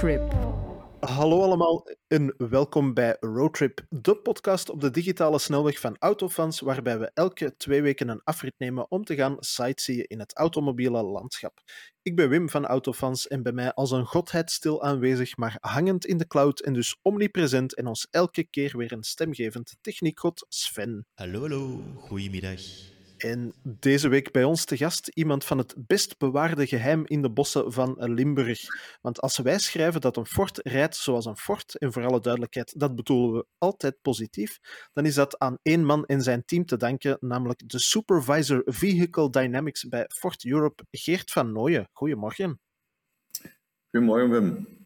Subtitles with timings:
[0.00, 0.32] Roadtrip.
[1.00, 6.98] Hallo allemaal en welkom bij Roadtrip, de podcast op de digitale snelweg van Autofans, waarbij
[6.98, 11.60] we elke twee weken een afrit nemen om te gaan sightseeën in het automobiele landschap.
[12.02, 16.06] Ik ben Wim van Autofans en bij mij als een godheid stil aanwezig, maar hangend
[16.06, 21.06] in de cloud en dus omnipresent en ons elke keer weer een stemgevend techniekgod Sven.
[21.14, 21.82] Hallo, hallo.
[21.96, 22.89] Goedemiddag.
[23.22, 27.30] En deze week bij ons te gast iemand van het best bewaarde geheim in de
[27.30, 28.60] bossen van Limburg.
[29.00, 32.74] Want als wij schrijven dat een fort rijdt zoals een fort, en voor alle duidelijkheid,
[32.76, 34.58] dat bedoelen we altijd positief,
[34.92, 39.30] dan is dat aan één man en zijn team te danken, namelijk de Supervisor Vehicle
[39.30, 41.88] Dynamics bij Fort Europe, Geert van Nooyen.
[41.92, 42.60] Goedemorgen.
[43.90, 44.79] Goedemorgen, Wim.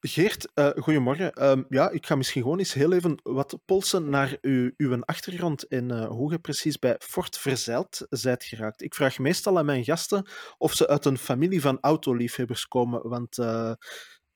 [0.00, 1.32] Geert, uh, goedemorgen.
[1.42, 5.66] Uh, ja, ik ga misschien gewoon eens heel even wat polsen naar uw, uw achtergrond
[5.66, 8.82] en uh, hoe je precies bij Fort Verzeild zijt geraakt.
[8.82, 10.28] Ik vraag meestal aan mijn gasten
[10.58, 13.72] of ze uit een familie van autoliefhebbers komen, want eh,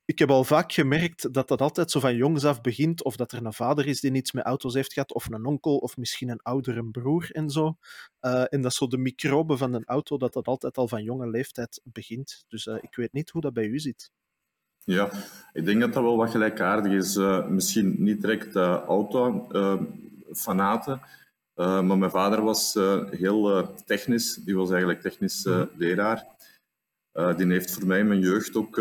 [0.04, 3.32] ik heb al vaak gemerkt dat dat altijd zo van jongs af begint, of dat
[3.32, 6.28] er een vader is die iets met auto's heeft gehad, of een onkel, of misschien
[6.28, 7.76] een oudere broer en zo.
[8.48, 11.80] en dat zo de microben van een auto, dat dat altijd al van jonge leeftijd
[11.84, 12.44] begint.
[12.48, 14.10] Dus ik weet niet hoe dat bij u zit.
[14.90, 15.10] Ja,
[15.52, 17.16] ik denk dat dat wel wat gelijkaardig is.
[17.16, 21.00] Uh, misschien niet direct uh, auto-fanaten,
[21.56, 22.74] uh, maar mijn vader was
[23.10, 24.34] heel technisch.
[24.34, 26.26] Die was eigenlijk technisch leraar.
[27.36, 28.76] die heeft voor mij in mijn jeugd ook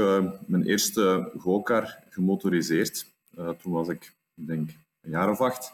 [0.46, 3.06] mijn eerste go-kar gemotoriseerd.
[3.36, 4.70] toen was ik, ik denk,
[5.02, 5.74] een jaar of acht.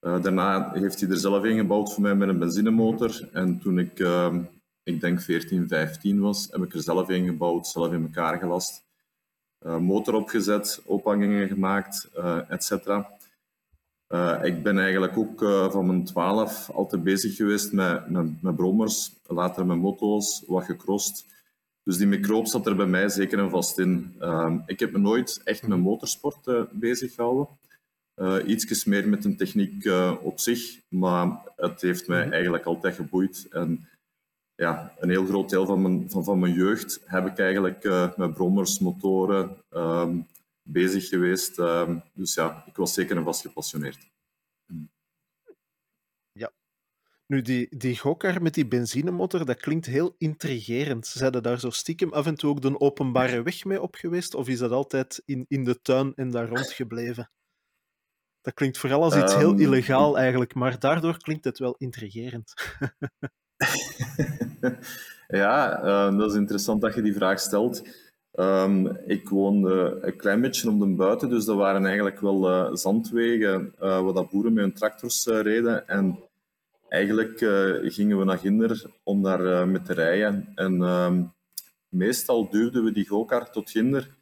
[0.00, 3.28] daarna heeft hij er zelf een gebouwd voor mij met een benzinemotor.
[3.32, 3.98] En toen ik,
[4.82, 8.90] ik denk 14, 15 was, heb ik er zelf een gebouwd, zelf in elkaar gelast.
[9.64, 13.10] Eh, motor opgezet, ophangingen gemaakt, uh, et cetera.
[14.08, 15.40] Uh, ik ben eigenlijk ook
[15.72, 21.24] van mijn 12 altijd bezig geweest met, met, met brommers, later met motto's, wat gecrossed.
[21.82, 24.14] Dus die microop zat er bij mij zeker en vast in.
[24.66, 27.48] ik heb me nooit echt met motorsport bezig gehouden.
[28.46, 29.90] iets meer met een techniek
[30.22, 32.32] op zich, maar het heeft mij mhm.
[32.32, 33.46] eigenlijk altijd geboeid.
[33.50, 33.88] En
[34.62, 38.16] ja, een heel groot deel van mijn, van, van mijn jeugd heb ik eigenlijk uh,
[38.16, 40.26] met brommers, motoren um,
[40.62, 41.58] bezig geweest.
[41.58, 44.10] Um, dus ja, ik was zeker en vast gepassioneerd.
[46.32, 46.52] Ja.
[47.26, 51.06] Nu, die, die gokar met die benzinemotor, dat klinkt heel intrigerend.
[51.06, 54.34] Zijn daar zo stiekem af en toe ook de openbare weg mee op geweest?
[54.34, 57.30] Of is dat altijd in, in de tuin en daar rond gebleven?
[58.40, 62.54] Dat klinkt vooral als iets heel um, illegaal eigenlijk, maar daardoor klinkt het wel intrigerend.
[65.28, 67.82] ja, uh, dat is interessant dat je die vraag stelt.
[68.34, 72.50] Um, ik woon uh, een klein beetje op de buiten, dus dat waren eigenlijk wel
[72.50, 75.88] uh, zandwegen waar dat boeren met hun tractors reden.
[75.88, 76.18] En
[76.88, 77.38] eigenlijk
[77.82, 80.52] gingen we naar Ginder om daar met te rijden.
[80.54, 81.32] En um,
[81.88, 84.14] meestal duwden we die go-kart tot Ginder.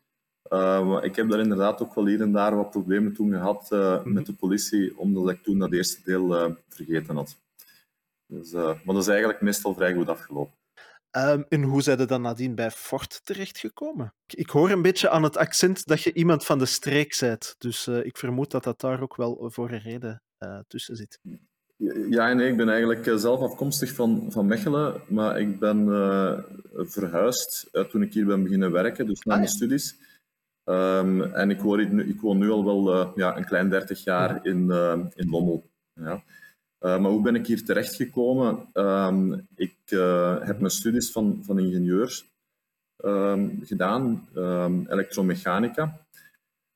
[1.02, 4.12] ik heb daar inderdaad ook wel hier en daar wat problemen toen gehad mhm.
[4.12, 7.36] met de politie, omdat ik toen dat eerste deel vergeten had.
[8.30, 10.58] Dus, uh, maar dat is eigenlijk meestal vrij goed afgelopen.
[11.16, 14.14] Um, en hoe zijn er dan nadien bij Fort terechtgekomen?
[14.26, 17.54] Ik hoor een beetje aan het accent dat je iemand van de streek bent.
[17.58, 21.18] Dus uh, ik vermoed dat dat daar ook wel voor een reden uh, tussen zit.
[22.10, 25.86] Ja, nee, ik ben eigenlijk zelf afkomstig van, van Mechelen, maar ik ben
[26.72, 29.96] verhuisd toen ik hier ben beginnen werken, dus na ah, mijn studies.
[30.64, 34.46] Um, en ik woon, nu, ik woon nu al wel ja, een klein 30 jaar
[34.46, 34.70] in,
[35.14, 35.70] in Lommel.
[35.94, 36.22] Ja.
[36.80, 38.68] Uh, maar hoe ben ik hier terechtgekomen?
[38.72, 42.22] Um, ik uh, heb mijn studies van, van ingenieur
[43.04, 46.00] um, gedaan, um, elektromechanica.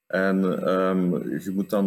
[0.07, 0.43] En
[1.41, 1.87] je moet dan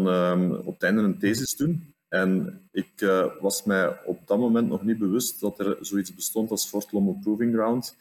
[0.66, 1.94] op het einde een thesis doen.
[2.07, 6.51] En ik uh, was mij op dat moment nog niet bewust dat er zoiets bestond
[6.51, 7.95] als Fort Lommel Proving Ground.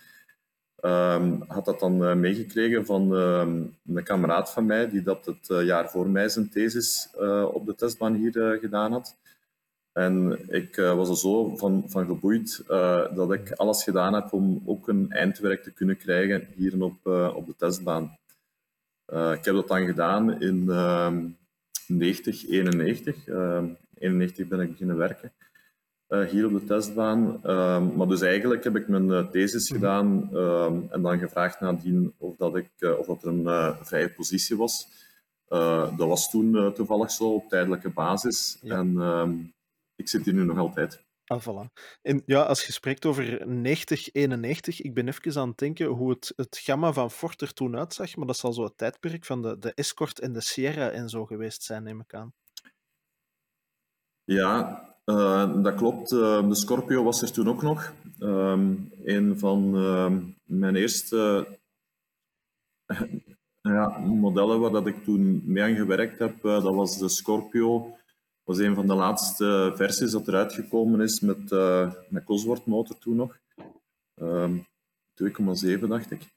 [1.46, 6.28] had dat dan meegekregen van een kameraad van mij, die dat het jaar voor mij
[6.28, 7.08] zijn thesis
[7.52, 9.16] op de testbaan hier gedaan had.
[9.96, 14.32] En ik uh, was er zo van, van geboeid uh, dat ik alles gedaan heb
[14.32, 18.18] om ook een eindwerk te kunnen krijgen hier op, uh, op de testbaan.
[19.06, 20.64] ik heb dat dan gedaan in
[21.86, 23.26] 90, 91.
[23.94, 25.32] 91 ben ik beginnen werken
[26.08, 27.40] hier op de testbaan.
[27.96, 30.28] maar dus eigenlijk heb ik mijn thesis gedaan
[30.90, 34.88] en dan gevraagd nadien of, dat ik, of dat er een vrije positie was.
[35.48, 38.58] dat was toen toevallig zo op tijdelijke basis.
[38.62, 38.78] Ja.
[38.78, 39.54] En
[39.96, 41.04] ik zit hier nu nog altijd.
[41.26, 41.72] Ah, voilà.
[42.02, 46.10] En ja, als je spreekt over 90, 91, ik ben even aan het denken hoe
[46.10, 49.42] het, het gamma van Ford er toen uitzag, maar dat zal zo het tijdperk van
[49.42, 52.34] de, de Escort en de Sierra en zo geweest zijn, neem ik aan.
[54.24, 56.12] Ja, uh, dat klopt.
[56.12, 57.92] Uh, de Scorpio was er toen ook nog.
[58.18, 61.46] Um, een van uh, mijn eerste
[63.60, 67.96] Ja, modellen waar dat ik toen mee aan gewerkt heb, dat was de Scorpio.
[68.46, 72.98] Was een van de laatste versies dat eruit gekomen is met, uh, met Cosworth motor
[72.98, 73.38] toen nog.
[74.14, 74.66] Um,
[75.14, 76.34] 2,7 dacht ik.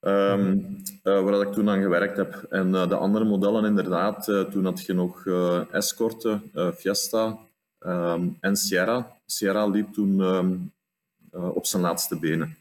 [0.00, 2.46] Um, uh, waar ik toen aan gewerkt heb.
[2.50, 5.26] En uh, de andere modellen inderdaad, toen had je nog
[5.70, 6.38] Escort,
[6.76, 7.38] Fiesta
[7.78, 9.16] um, en Sierra.
[9.24, 10.72] Sierra liep toen
[11.30, 12.58] op zijn laatste benen.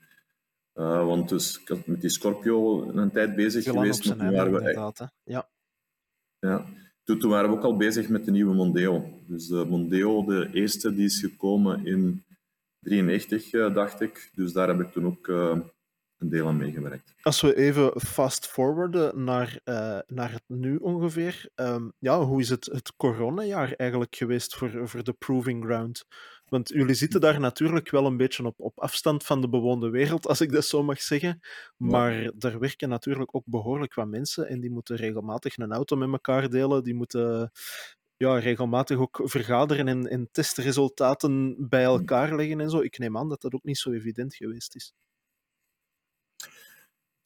[0.73, 4.06] want dus, ik had met die Scorpio een tijd bezig geweest.
[4.06, 5.47] Maar toen waren we, ja.
[6.39, 6.65] Ja.
[7.05, 9.21] Toen, waren we ook al bezig met de nieuwe Mondeo.
[9.27, 12.23] Dus de Mondeo, de eerste, die is gekomen in
[12.79, 14.31] 93, dacht ik.
[14.35, 17.13] Dus daar heb ik toen ook een deel aan meegewerkt.
[17.21, 19.59] Als we even fast forwarden naar,
[20.07, 21.49] naar het nu ongeveer.
[21.55, 26.05] Um, ja, hoe is het, het coronajaar eigenlijk geweest voor, voor de Proving Ground?
[26.55, 30.27] Want jullie zitten daar natuurlijk wel een beetje op, op afstand van de bewoonde wereld,
[30.27, 31.39] als ik dat zo mag zeggen.
[31.77, 32.31] Maar ja.
[32.35, 36.49] daar werken natuurlijk ook behoorlijk wat mensen en die moeten regelmatig een auto met elkaar
[36.49, 36.83] delen.
[36.83, 37.51] Die moeten
[38.17, 42.79] ja, regelmatig ook vergaderen en, en testresultaten bij elkaar leggen en zo.
[42.79, 44.93] Ik neem aan dat dat ook niet zo evident geweest is.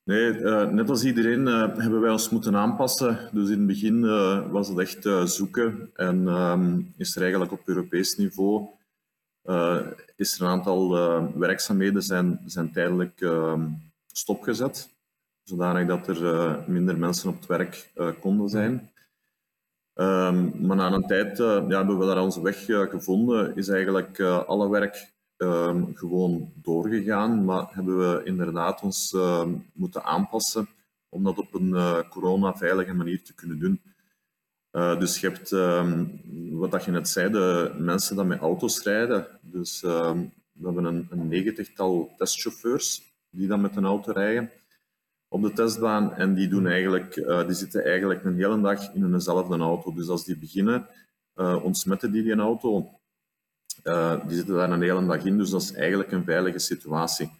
[0.03, 3.29] Nee, uh, net als iedereen uh, hebben wij ons moeten aanpassen.
[3.31, 7.61] Dus in het begin uh, was het echt zoeken en um, is er eigenlijk op
[7.65, 8.77] Europees niveau
[10.15, 10.89] is er een aantal
[11.39, 13.67] werkzaamheden zijn, zijn tijdelijk ehm,
[14.13, 14.89] stopgezet,
[15.43, 18.91] zodanig dat er minder mensen op het werk konden zijn.
[19.93, 24.69] Um, maar na een tijd ja, hebben we daar onze weg gevonden, is eigenlijk alle
[24.69, 25.11] werk
[25.41, 30.67] um, gewoon doorgegaan, maar hebben we inderdaad ons uh, moeten aanpassen
[31.09, 33.81] om dat op een uh, corona-veilige manier te kunnen doen.
[34.71, 36.21] Uh, dus je hebt, um,
[36.51, 39.27] wat dat je net zei, de mensen die met auto's rijden.
[39.41, 44.51] Dus we hebben een, een negentigtal testchauffeurs die dan met een auto rijden
[45.27, 46.13] op de testbaan.
[46.13, 47.13] En die, doen eigenlijk,
[47.45, 49.93] die zitten eigenlijk een hele dag in eenzelfde auto.
[49.93, 50.87] Dus als die beginnen,
[51.63, 52.99] ontsmetten die die auto
[53.83, 57.31] uh, die zitten daar een hele dag in, dus dat is eigenlijk een veilige situatie.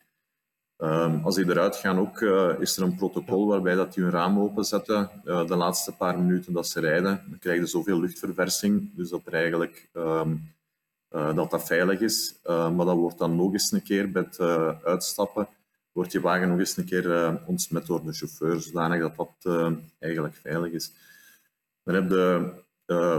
[0.82, 4.12] Um, als die eruit gaan ook, uh, is er een protocol waarbij dat die hun
[4.12, 7.24] raam openzetten uh, de laatste paar minuten dat ze rijden.
[7.30, 10.54] Dan krijgen ze zoveel luchtverversing, dus dat er eigenlijk um,
[11.10, 12.40] dat dat veilig is.
[12.44, 14.40] maar dat wordt dan nog eens een keer bij het
[14.84, 15.48] uitstappen,
[15.92, 20.36] wordt je wagen nog eens een keer ontsmet door de chauffeur, zodanig dat dat eigenlijk
[20.36, 20.92] veilig is.
[21.84, 22.54] Dan heb je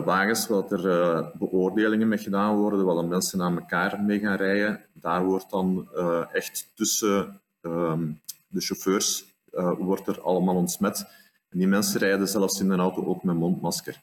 [0.05, 4.85] wagens waar er beoordelingen mee gedaan worden, waar de mensen aan elkaar mee gaan rijden.
[4.93, 5.89] Daar wordt dan
[6.33, 9.25] echt tussen um, de chauffeurs
[9.79, 11.07] wordt er allemaal ontsmet.
[11.49, 14.03] En die mensen rijden zelfs in een auto ook met mondmasker.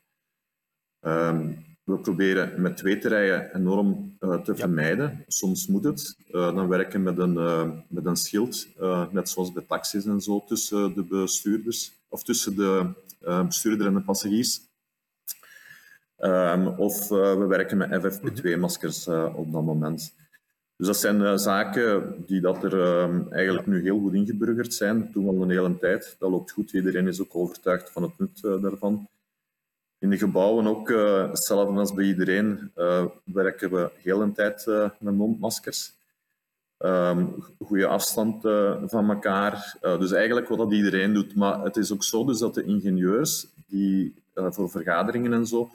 [1.01, 5.23] Um, we proberen met twee te rijden enorm te vermijden.
[5.27, 6.17] Soms moet het.
[6.31, 7.33] dan werken met een,
[7.87, 8.67] met een schild,
[9.11, 12.93] net zoals bij taxis en zo, tussen de bestuurders, of tussen de
[13.47, 14.67] bestuurder en de passagiers.
[16.19, 20.15] Um, of uh, we werken met FFP2-maskers uh, eh, op dat moment.
[20.77, 25.11] Dus dat zijn uh, zaken die dat er um, eigenlijk nu heel goed ingeburgerd zijn.
[25.11, 26.15] Toen al een hele tijd.
[26.19, 26.73] Dat loopt goed.
[26.73, 29.07] Iedereen is ook overtuigd van het nut daarvan.
[29.99, 30.89] In de gebouwen ook,
[31.29, 32.71] hetzelfde als bij iedereen,
[33.23, 34.65] werken we heel een tijd
[34.99, 35.93] met mondmaskers.
[36.77, 38.41] Um, goede afstand
[38.91, 39.77] van elkaar.
[39.81, 41.35] dus eigenlijk wat dat iedereen doet.
[41.35, 45.69] Maar het is ook zo dus dat de ingenieurs die voor vergaderingen en zo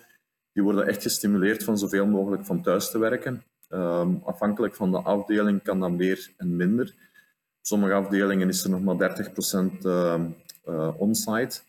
[0.53, 3.43] die worden echt gestimuleerd van zoveel mogelijk van thuis te werken.
[3.75, 6.95] Um, afhankelijk van de afdeling kan dat meer en minder.
[7.61, 9.17] Sommige afdelingen is er nog maar
[9.79, 10.21] 30% uh,
[10.69, 11.61] uh, onsite.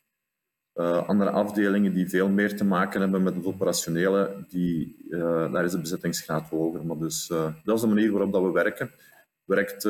[0.75, 5.63] Uh, andere afdelingen die veel meer te maken hebben met het operationele, die, uh, daar
[5.63, 6.85] is de bezettingsgraad hoger.
[6.85, 8.91] Maar dus, uh, dat is de manier waarop dat we werken.
[9.43, 9.87] Werkt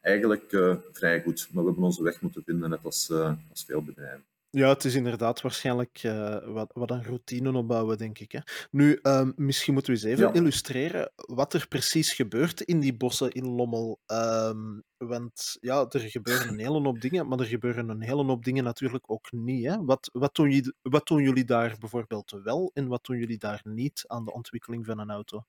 [0.00, 0.44] eigenlijk
[0.92, 3.10] vrij goed, maar we hebben onze weg moeten vinden, net als,
[3.50, 4.24] als veel bedrijven.
[4.54, 8.32] Ja, het is inderdaad waarschijnlijk uh, wat, wat een routine opbouwen, denk ik.
[8.32, 8.38] Hè.
[8.70, 10.32] Nu, um, misschien moeten we eens even ja.
[10.32, 14.00] illustreren wat er precies gebeurt in die bossen in Lommel.
[14.06, 18.44] Um, want ja, er gebeuren een hele hoop dingen, maar er gebeuren een hele hoop
[18.44, 19.66] dingen natuurlijk ook niet.
[19.66, 19.84] Hè.
[19.84, 23.60] Wat, wat, doen jullie, wat doen jullie daar bijvoorbeeld wel en wat doen jullie daar
[23.64, 25.44] niet aan de ontwikkeling van een auto?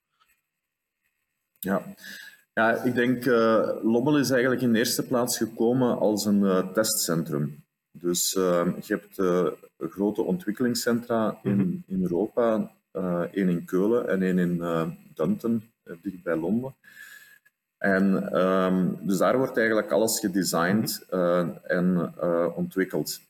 [1.58, 1.94] Ja,
[2.52, 6.72] ja ik denk uh, Lommel is eigenlijk in de eerste plaats gekomen als een uh,
[6.72, 7.63] testcentrum.
[7.96, 9.46] Dus uh, je hebt uh,
[9.78, 11.82] grote ontwikkelingscentra in, mm -hmm.
[11.86, 14.58] in Europa, uh, één in Keulen en één in
[15.14, 15.70] Dunton,
[16.02, 16.74] dicht bij Londen.
[17.78, 21.58] En um, dus daar wordt eigenlijk alles gedesigned mm-hmm.
[21.62, 22.14] en
[22.54, 23.20] ontwikkeld,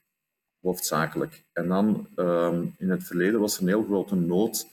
[0.60, 1.44] hoofdzakelijk.
[1.52, 4.66] En dan um, in het verleden was er een heel grote nood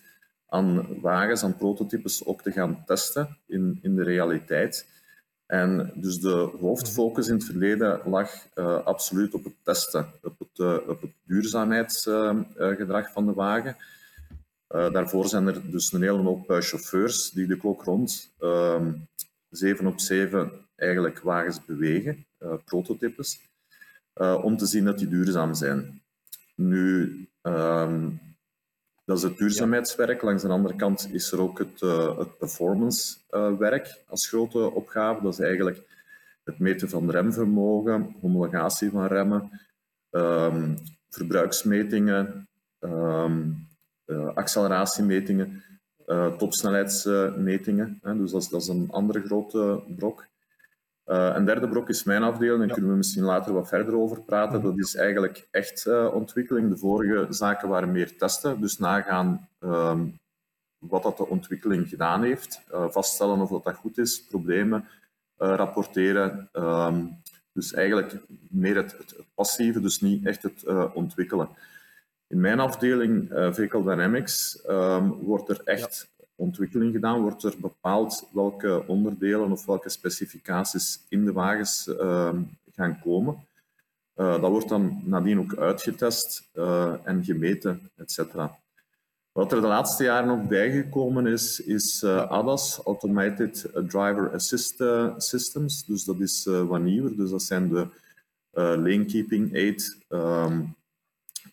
[0.48, 5.01] aan wagens, aan prototypes ook te gaan testen in, in de realiteit.
[5.94, 10.78] Dus de hoofdfocus in het verleden lag uh, absoluut op het testen, op het, uh,
[10.88, 13.76] op het duurzaamheidsgedrag van de wagen.
[14.68, 18.34] Daarvoor zijn er dus een hele hoop chauffeurs die de klok rond
[19.50, 22.26] 7 op 7 eigenlijk wagens bewegen,
[22.66, 23.40] prototypes,
[24.42, 26.02] om te zien dat die duurzaam zijn.
[26.56, 28.20] Nu, um,
[29.06, 30.22] dat is het duurzaamheidswerk.
[30.22, 35.22] Langs de andere kant is er ook het, uh, het performancewerk uh, als grote opgave.
[35.22, 35.82] Dat is eigenlijk
[36.44, 39.62] het meten van remvermogen, homologatie van remmen,
[40.12, 40.78] um,
[41.10, 42.48] verbruiksmetingen,
[42.80, 43.68] um,
[44.06, 45.64] uh, acceleratiemetingen,
[46.38, 48.00] topsnelheidsmetingen.
[48.02, 50.28] dus dat is, dat is, een andere grote brok.
[51.12, 54.22] Uh, een derde brok is mijn afdeling, daar kunnen we misschien later wat verder over
[54.22, 54.62] praten.
[54.62, 56.70] Dat is eigenlijk echt uh, ontwikkeling.
[56.70, 60.20] De vorige zaken waren meer testen, dus nagaan um,
[60.78, 64.88] wat dat de ontwikkeling gedaan heeft, uh, vaststellen of dat, dat goed is, problemen
[65.38, 66.50] rapporteren.
[66.54, 67.22] Um,
[67.54, 70.64] dus eigenlijk meer het, passieve, dus niet echt het
[70.94, 71.50] ontwikkelen.
[72.28, 78.84] In mijn afdeling, Vehicle Dynamics, um, wordt er echt ontwikkeling gedaan, wordt er bepaald welke
[78.88, 82.34] onderdelen of welke specificaties in de wagens uh,
[82.76, 83.36] gaan komen.
[84.16, 88.20] Uh, dat wordt dan nadien ook uitgetest uh, en gemeten, etc.
[89.32, 94.84] Wat er de laatste jaren ook bijgekomen is, is uh, ADAS, Automated Driver Assist
[95.18, 95.86] Systems.
[95.86, 97.16] Dus dat is wat nieuwer.
[97.16, 97.88] Dus dat zijn de
[98.52, 100.76] lane keeping aid, um,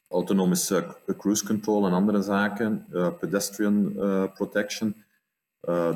[0.08, 5.06] autonomische eh, cruise control en andere zaken, uh, pedestrian uh, protection.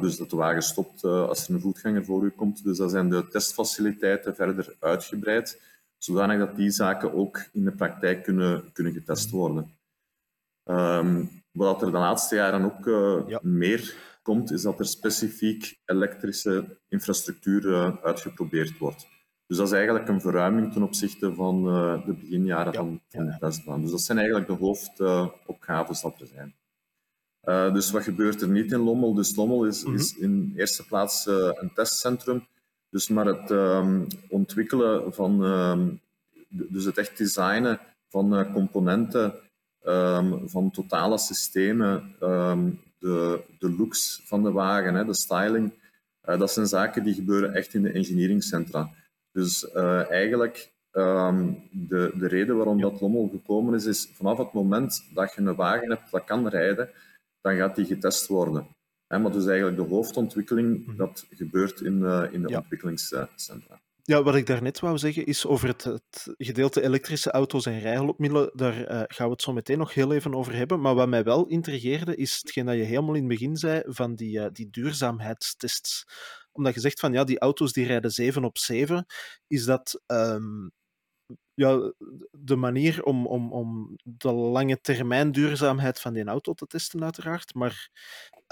[0.00, 2.64] Dus dat de wagen stopt als er een voetganger voor u komt.
[2.64, 5.62] Dus dat zijn de testfaciliteiten verder uitgebreid,
[5.96, 9.76] zodanig dat die zaken ook in de praktijk kunnen, kunnen getest worden.
[10.64, 12.84] Um, wat er de laatste jaren ook
[13.28, 13.38] ja.
[13.42, 19.06] meer komt, is dat er specifiek elektrische infrastructuur uitgeprobeerd wordt.
[19.52, 23.36] Dus dat is eigenlijk een verruiming ten opzichte van uh, de beginjaren van, van de
[23.40, 23.80] testbaan.
[23.80, 26.54] Dus dat zijn eigenlijk de hoofdopgaves dat er zijn.
[27.44, 29.14] Uh, dus wat gebeurt er niet in Lommel?
[29.14, 29.98] Dus Lommel is, mm -hmm.
[29.98, 32.46] is in eerste plaats eh, een testcentrum.
[32.90, 36.00] Dus maar het um, ontwikkelen van, um,
[36.48, 39.34] dus het echt designen van componenten,
[39.86, 42.14] um, van totale systemen,
[42.98, 45.72] de, de looks van de wagen, hè, de styling,
[46.22, 48.90] dat zijn zaken die gebeuren echt in de engineeringcentra.
[49.32, 54.52] Dus uh, eigenlijk um, de, de reden waarom dat Lommel gekomen is, is vanaf het
[54.52, 56.90] moment dat je een wagen hebt dat kan rijden,
[57.40, 58.66] dan gaat die getest worden.
[59.06, 60.96] He, maar dus eigenlijk de hoofdontwikkeling, mhm.
[60.96, 62.58] dat gebeurt in, uh, in de ja.
[62.58, 63.80] ontwikkelingscentra.
[64.04, 68.50] Ja, wat ik daarnet wou zeggen is over het, het gedeelte elektrische auto's en rijhulpmiddelen.
[68.54, 70.80] Daar uh, gaan we het zo meteen nog heel even over hebben.
[70.80, 74.14] Maar wat mij wel intrigeerde, is hetgeen dat je helemaal in het begin zei van
[74.14, 76.04] die, uh, die duurzaamheidstests
[76.52, 79.06] omdat je zegt van ja, die auto's die rijden 7 op 7,
[79.46, 80.72] is dat um,
[81.54, 81.92] ja,
[82.30, 87.54] de manier om, om, om de lange termijn duurzaamheid van die auto te testen, uiteraard.
[87.54, 87.90] Maar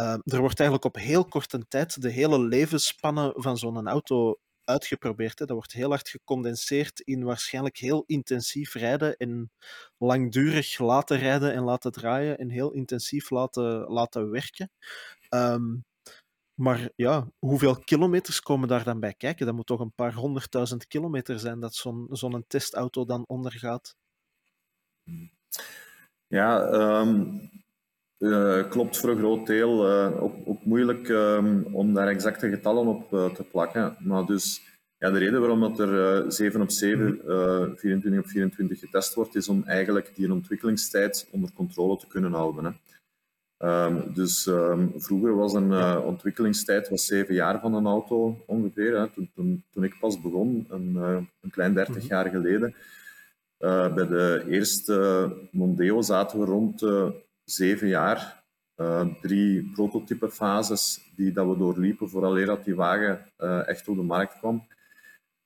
[0.00, 5.38] uh, er wordt eigenlijk op heel korte tijd de hele levensspanne van zo'n auto uitgeprobeerd.
[5.38, 5.46] Hè.
[5.46, 9.50] Dat wordt heel hard gecondenseerd in waarschijnlijk heel intensief rijden en
[9.98, 14.70] langdurig laten rijden en laten draaien en heel intensief laten, laten werken.
[15.28, 15.84] Um,
[16.60, 19.46] maar ja, hoeveel kilometers komen daar dan bij kijken?
[19.46, 23.96] Dat moet toch een paar honderdduizend kilometer zijn dat zo'n zo'n testauto dan ondergaat.
[26.26, 27.50] Ja, um,
[28.18, 29.90] uh, klopt voor een groot deel.
[29.90, 33.96] Uh, ook, ook, moeilijk um, om daar exacte getallen op uh, te plakken.
[33.98, 34.62] Maar dus
[34.98, 37.20] ja, de reden waarom dat er 7 op 7,
[37.76, 42.64] 24 op 24 getest wordt, is om eigenlijk die ontwikkelingstijd onder controle te kunnen houden.
[42.64, 42.70] Hè.
[43.62, 49.00] Um, dus um, vroeger was een uh, ontwikkelingstijd was zeven jaar van een auto ongeveer.
[49.00, 49.08] Hè.
[49.08, 52.08] Toen, toen, toen, ik pas begon, een, uh, een klein dertig -hmm.
[52.08, 52.74] jaar geleden.
[53.58, 56.86] Uh, bij de eerste Mondeo zaten we rond
[57.44, 58.42] zeven jaar.
[59.20, 63.26] drie prototypefases die dat we doorliepen vooraleer dat die wagen
[63.66, 64.66] echt op de markt kwam.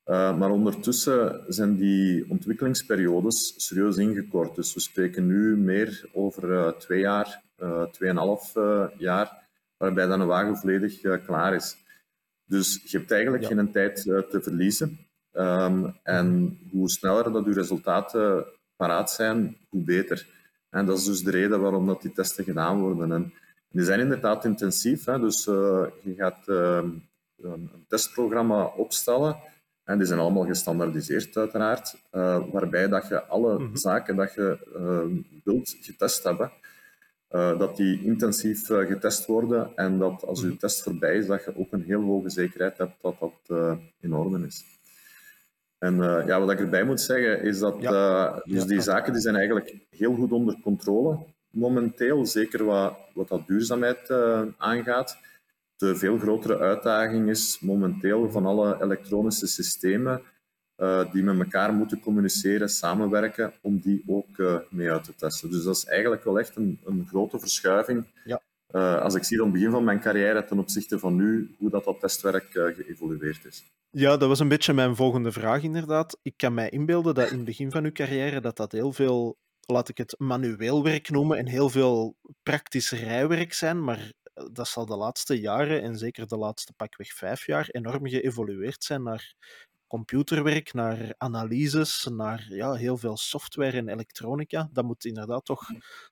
[0.04, 4.54] maar ondertussen zijn die ontwikkelingsperiodes serieus ingekort.
[4.54, 9.46] Dus we spreken nu meer over twee jaar 2,5 uh, jaar,
[9.76, 11.76] waarbij dan een wagen volledig uh, klaar is.
[12.44, 13.48] Dus je hebt eigenlijk ja.
[13.48, 14.98] geen tijd te verliezen.
[15.32, 18.44] Um, en hoe sneller dat je resultaten
[18.76, 20.26] paraat zijn, hoe beter.
[20.70, 23.12] En dat is dus de reden waarom dat die testen gedaan worden.
[23.12, 23.32] En
[23.68, 25.04] die zijn inderdaad intensief.
[25.04, 25.20] Hè?
[25.20, 26.88] Dus je gaat ehm,
[27.42, 29.36] een testprogramma opstellen.
[29.84, 31.96] En die zijn allemaal gestandaardiseerd, uiteraard.
[32.50, 33.76] waarbij dat je alle mm -hmm.
[33.76, 34.58] zaken dat je
[35.44, 36.52] wilt getest hebben,
[37.34, 41.72] dat die intensief getest worden en dat als uw test voorbij is, dat je ook
[41.72, 43.58] een heel hoge zekerheid hebt dat dat
[44.00, 44.64] in orde is.
[45.78, 47.80] En ja, wat ik erbij moet zeggen is dat
[48.44, 51.18] dus die zaken die zijn eigenlijk heel goed onder controle
[51.50, 54.10] momenteel, zeker wat, wat dat duurzaamheid
[54.58, 55.18] aangaat.
[55.76, 60.22] De veel grotere uitdaging is momenteel van alle elektronische systemen
[60.76, 65.50] uh, die met elkaar moeten communiceren, samenwerken, om die ook uh, mee uit te testen.
[65.50, 68.06] Dus dat is eigenlijk wel echt een, een grote verschuiving.
[68.24, 68.40] Ja.
[68.70, 71.70] Uh, als ik zie aan het begin van mijn carrière ten opzichte van nu, hoe
[71.70, 73.64] dat, dat testwerk geëvolueerd is.
[73.90, 76.18] Ja, dat was een beetje mijn volgende vraag inderdaad.
[76.22, 79.36] Ik kan mij inbeelden dat in het begin van uw carrière dat dat heel veel,
[79.60, 84.12] laat ik het manueel werk noemen, en heel veel praktisch rijwerk zijn, maar
[84.52, 89.02] dat zal de laatste jaren, en zeker de laatste pakweg vijf jaar, enorm geëvolueerd zijn
[89.02, 89.34] naar
[89.86, 94.68] computerwerk, naar analyses, naar ja, heel veel software en elektronica.
[94.72, 95.66] Dat moet inderdaad toch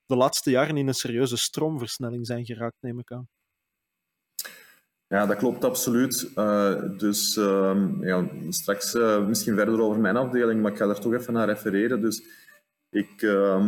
[0.07, 3.29] de laatste jaren in een serieuze stroomversnelling zijn geraakt, neem ik aan.
[5.07, 6.31] Ja, dat klopt absoluut.
[6.35, 11.01] Uh, dus uh, ja, straks uh, misschien verder over mijn afdeling, maar ik ga daar
[11.01, 12.01] toch even naar refereren.
[12.01, 12.23] Dus
[12.91, 13.67] ik uh,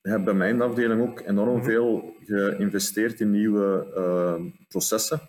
[0.00, 1.64] heb bij mijn afdeling ook enorm mhm.
[1.64, 5.20] veel geïnvesteerd in nieuwe ehm, processen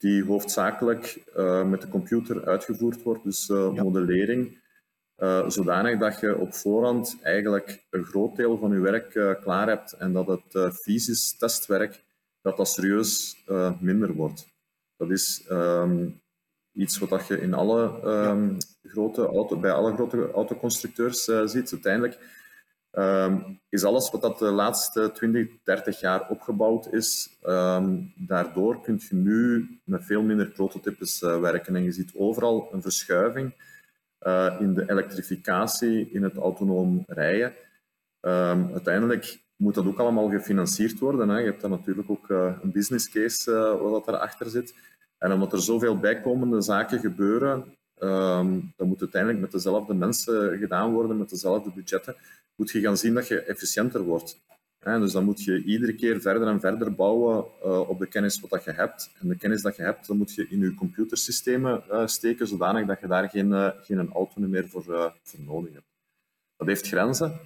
[0.00, 4.58] die hoofdzakelijk uh, met de computer uitgevoerd wordt, dus uh, modellering,
[5.18, 9.92] uh, zodanig dat je op voorhand eigenlijk een groot deel van je werk klaar hebt
[9.92, 12.04] en dat het fysisch testwerk
[12.42, 13.44] dat dat serieus
[13.80, 14.48] minder wordt.
[14.96, 16.20] Dat is um,
[16.72, 21.72] iets wat je in alle um, grote auto, bij alle grote autoconstructeurs ziet.
[21.72, 22.18] Uiteindelijk
[22.92, 29.00] Um, is alles wat dat de laatste 20, 30 jaar opgebouwd is, um, daardoor kun
[29.08, 31.76] je nu met veel minder prototypes uh, werken.
[31.76, 33.54] En je ziet overal een verschuiving
[34.20, 37.54] uh, in de elektrificatie, in het autonoom rijden.
[38.20, 41.28] Um, uiteindelijk moet dat ook allemaal gefinancierd worden.
[41.28, 41.38] Hè.
[41.38, 44.74] Je hebt dan natuurlijk ook uh, een business case wat erachter zit.
[45.18, 50.92] En omdat er zoveel bijkomende zaken gebeuren, um, dat moet uiteindelijk met dezelfde mensen gedaan
[50.92, 52.16] worden, met dezelfde budgetten
[52.60, 54.40] moet je gaan zien dat je efficiënter wordt.
[54.78, 58.50] dus dan moet je iedere keer verder en verder bouwen uh, op de kennis wat
[58.50, 59.10] dat je hebt.
[59.20, 62.86] En de kennis dat je hebt, dan moet je in je computersystemen uh, steken, zodanig
[62.86, 64.82] dat je daar geen, uh, geen auto meer voor,
[65.22, 65.86] voor nodig hebt.
[66.56, 67.40] Dat heeft grenzen.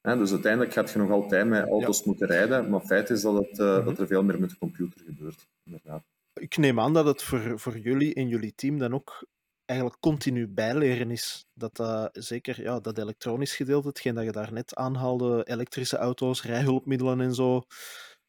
[0.00, 3.58] dus uiteindelijk gaat je nog altijd met auto's moeten rijden, maar feit is dat, het,
[3.58, 5.46] mm dat er veel meer met de computer gebeurt.
[5.64, 6.02] Inderdaad.
[6.34, 9.26] Ik neem aan dat het voor, voor jullie en jullie team dan ook
[9.64, 11.46] eigenlijk continu bijleren is.
[11.54, 17.20] Dat uh, zeker ja, dat elektronisch gedeelte, hetgeen dat je daarnet aanhaalde, elektrische auto's, rijhulpmiddelen
[17.20, 17.62] en zo.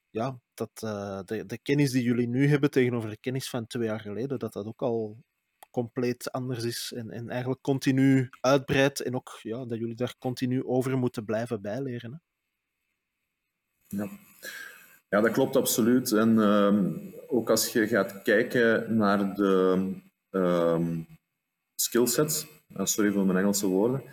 [0.09, 3.87] Ja, dat uh, de, de kennis die jullie nu hebben tegenover de kennis van twee
[3.87, 5.17] jaar geleden, dat dat ook al
[5.71, 10.63] compleet anders is en, en eigenlijk continu uitbreidt en ook ja, dat jullie daar continu
[10.63, 12.21] over moeten blijven bijleren.
[13.87, 14.09] Ja.
[15.09, 16.11] ja, dat klopt absoluut.
[16.11, 19.93] En uh, ook als je gaat kijken naar de,
[20.31, 20.87] uh,
[21.75, 24.03] skillsets, uh, sorry voor mijn Engelse woorden,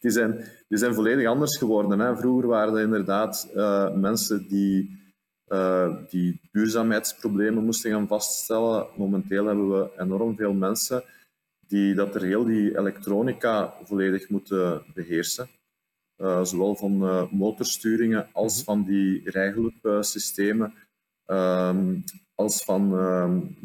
[0.00, 1.98] die zijn, die zijn volledig anders geworden.
[1.98, 2.16] Hè.
[2.16, 5.02] Vroeger waren er inderdaad uh, mensen die,
[5.48, 8.86] uh, die duurzaamheidsproblemen moesten gaan vaststellen.
[8.96, 11.04] Momenteel hebben we enorm veel mensen
[11.66, 15.48] die dat er heel die elektronica volledig moeten beheersen.
[16.42, 20.74] Zowel van motorsturingen als van die rijhulpsystemen,
[21.26, 23.56] um, als van um,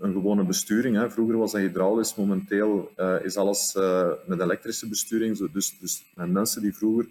[0.00, 0.96] een, gewone besturing.
[0.96, 1.10] Hè.
[1.10, 5.50] Vroeger was dat hydraulisch, momenteel uh, is alles uh, met elektrische besturing.
[5.52, 7.08] Dus, dus mensen die vroeger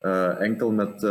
[0.00, 1.06] uh, enkel met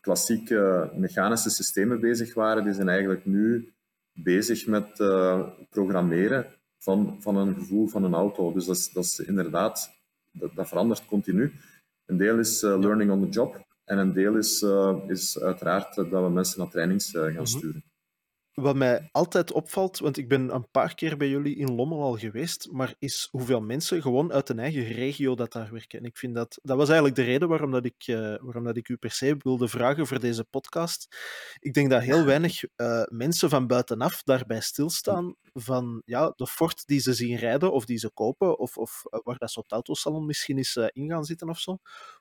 [0.00, 3.72] klassieke mechanische systemen bezig waren, die zijn eigenlijk nu
[4.12, 4.86] bezig met
[5.70, 6.46] programmeren
[6.78, 8.52] van, van een gevoel van een auto.
[8.52, 9.90] Dus dat is, dat is inderdaad,
[10.32, 11.52] dat, dat verandert continu.
[12.06, 14.64] Een deel is learning on the job en een deel is,
[15.06, 17.44] is uiteraard dat we mensen naar trainings gaan mhm.
[17.44, 17.82] sturen.
[18.54, 22.16] Wat mij altijd opvalt, want ik ben een paar keer bij jullie in Lommel al
[22.16, 25.98] geweest, maar is hoeveel mensen gewoon uit een eigen regio dat daar werken.
[25.98, 28.76] En ik vind dat, dat was eigenlijk de reden waarom, dat ik, uh, waarom dat
[28.76, 31.16] ik u per se wilde vragen voor deze podcast.
[31.58, 36.86] Ik denk dat heel weinig uh, mensen van buitenaf daarbij stilstaan van ja, de Ford
[36.86, 40.26] die ze zien rijden of die ze kopen, of, of uh, waar dat soort autosalon
[40.26, 41.78] misschien is in gaan zitten of zo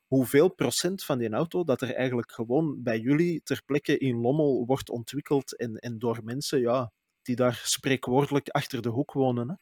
[0.07, 4.65] hoeveel procent van die auto dat er eigenlijk gewoon bij jullie ter plekke in Lommel
[4.65, 6.91] wordt ontwikkeld en, en door mensen ja,
[7.21, 9.49] die daar spreekwoordelijk achter de hoek wonen.
[9.49, 9.55] Hè?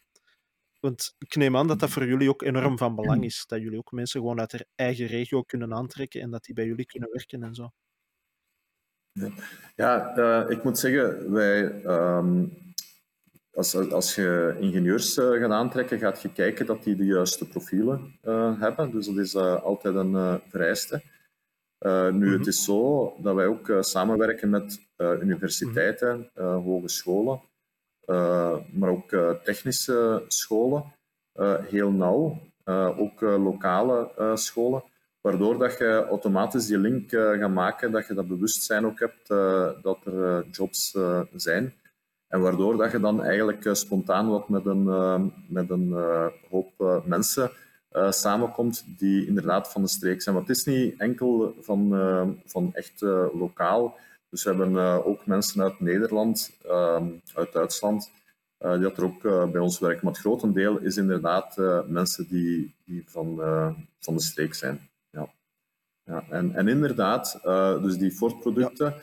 [0.80, 3.44] Want ik neem aan dat dat voor jullie ook enorm van belang is.
[3.48, 6.66] Dat jullie ook mensen gewoon uit hun eigen regio kunnen aantrekken en dat die bij
[6.66, 7.72] jullie kunnen werken en zo.
[9.76, 12.58] Ja, uh, ik moet zeggen, wij um,
[13.60, 18.20] als, als je ingenieurs uh, gaat aantrekken, gaat je kijken dat die de juiste profielen
[18.24, 18.92] uh, hebben.
[18.92, 21.02] Dus dat is uh, altijd een vereiste.
[22.12, 27.42] nu, het is zo dat wij ook samenwerken met universiteiten, hogescholen,
[28.72, 29.10] maar ook
[29.44, 30.84] technische scholen,
[31.62, 32.38] heel nauw,
[32.98, 34.84] ook lokale scholen
[35.22, 39.28] waardoor dat je automatisch die link gaat maken, dat je dat bewustzijn ook hebt
[39.84, 40.98] dat er jobs
[41.36, 41.74] zijn.
[42.30, 45.94] En waardoor dat je dan eigenlijk spontaan wat met een, met een
[46.50, 47.52] hoop mensen
[48.10, 50.36] samenkomt die inderdaad van de streek zijn.
[50.36, 51.90] Want het is niet enkel van,
[52.46, 53.02] van echt
[53.34, 53.98] lokaal.
[54.30, 56.58] Dus we hebben ook mensen uit Nederland,
[57.34, 58.12] uit Duitsland,
[58.58, 60.00] die dat er ook bij ons werken.
[60.04, 63.36] Maar het grotendeel is inderdaad mensen die, die van,
[64.00, 64.90] van de streek zijn
[66.10, 66.24] ja.
[66.30, 67.40] En, en inderdaad,
[67.82, 68.94] dus die Ford-producten,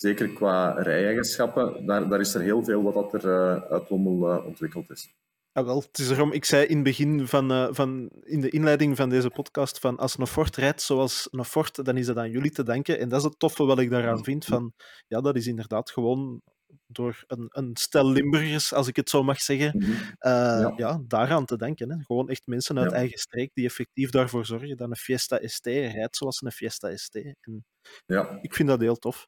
[0.00, 4.32] zeker qua rij-eigenschappen, daar, daar is er heel veel wat dat er uh, uit Lommel
[4.32, 5.16] uh, ontwikkeld is.
[5.52, 8.96] Ja, wel, het is erom, ik zei in het begin van, van in de inleiding
[8.96, 12.30] van deze podcast van als een Ford rijdt zoals een Ford, dan is dat aan
[12.30, 12.98] jullie te danken.
[12.98, 14.44] En dat is het toffe wat ik daaraan vind.
[14.44, 14.72] Van,
[15.06, 16.42] ja, dat is inderdaad gewoon
[16.86, 20.72] door een, een stel Limburgers, als ik het zo mag zeggen, uh, ja.
[20.76, 21.00] ja.
[21.06, 21.90] daaraan te denken.
[21.90, 22.04] Hè.
[22.04, 26.16] Gewoon echt mensen uit eigen streek die effectief daarvoor zorgen dat een Fiesta ST rijdt
[26.16, 27.14] zoals een Fiesta ST.
[27.14, 27.64] En
[28.06, 28.38] ja.
[28.42, 29.26] Ik vind dat heel tof.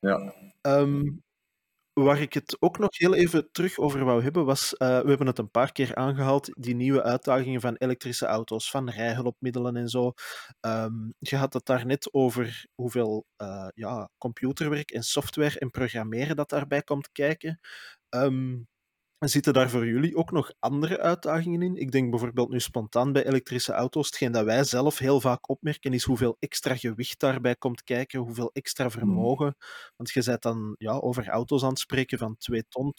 [0.00, 0.34] Ja.
[0.62, 1.24] Um,
[2.00, 5.26] Waar ik het ook nog heel even terug over wou hebben, was, uh, we hebben
[5.26, 10.12] het een paar keer aangehaald, die nieuwe uitdagingen van elektrische auto's, van rijhulpmiddelen en zo.
[10.60, 16.36] Um, je had het daar net over hoeveel uh, ja, computerwerk en software en programmeren
[16.36, 17.60] dat daarbij komt kijken.
[18.10, 18.66] Um,
[19.18, 21.76] Zitten daar voor jullie ook nog andere uitdagingen in?
[21.76, 24.06] Ik denk bijvoorbeeld nu spontaan bij elektrische auto's.
[24.06, 28.50] Hetgeen dat wij zelf heel vaak opmerken is hoeveel extra gewicht daarbij komt kijken, hoeveel
[28.52, 28.92] extra hmm.
[28.92, 29.56] vermogen.
[29.96, 32.92] Want je bent dan ja, over auto's aan het spreken van 2 ton,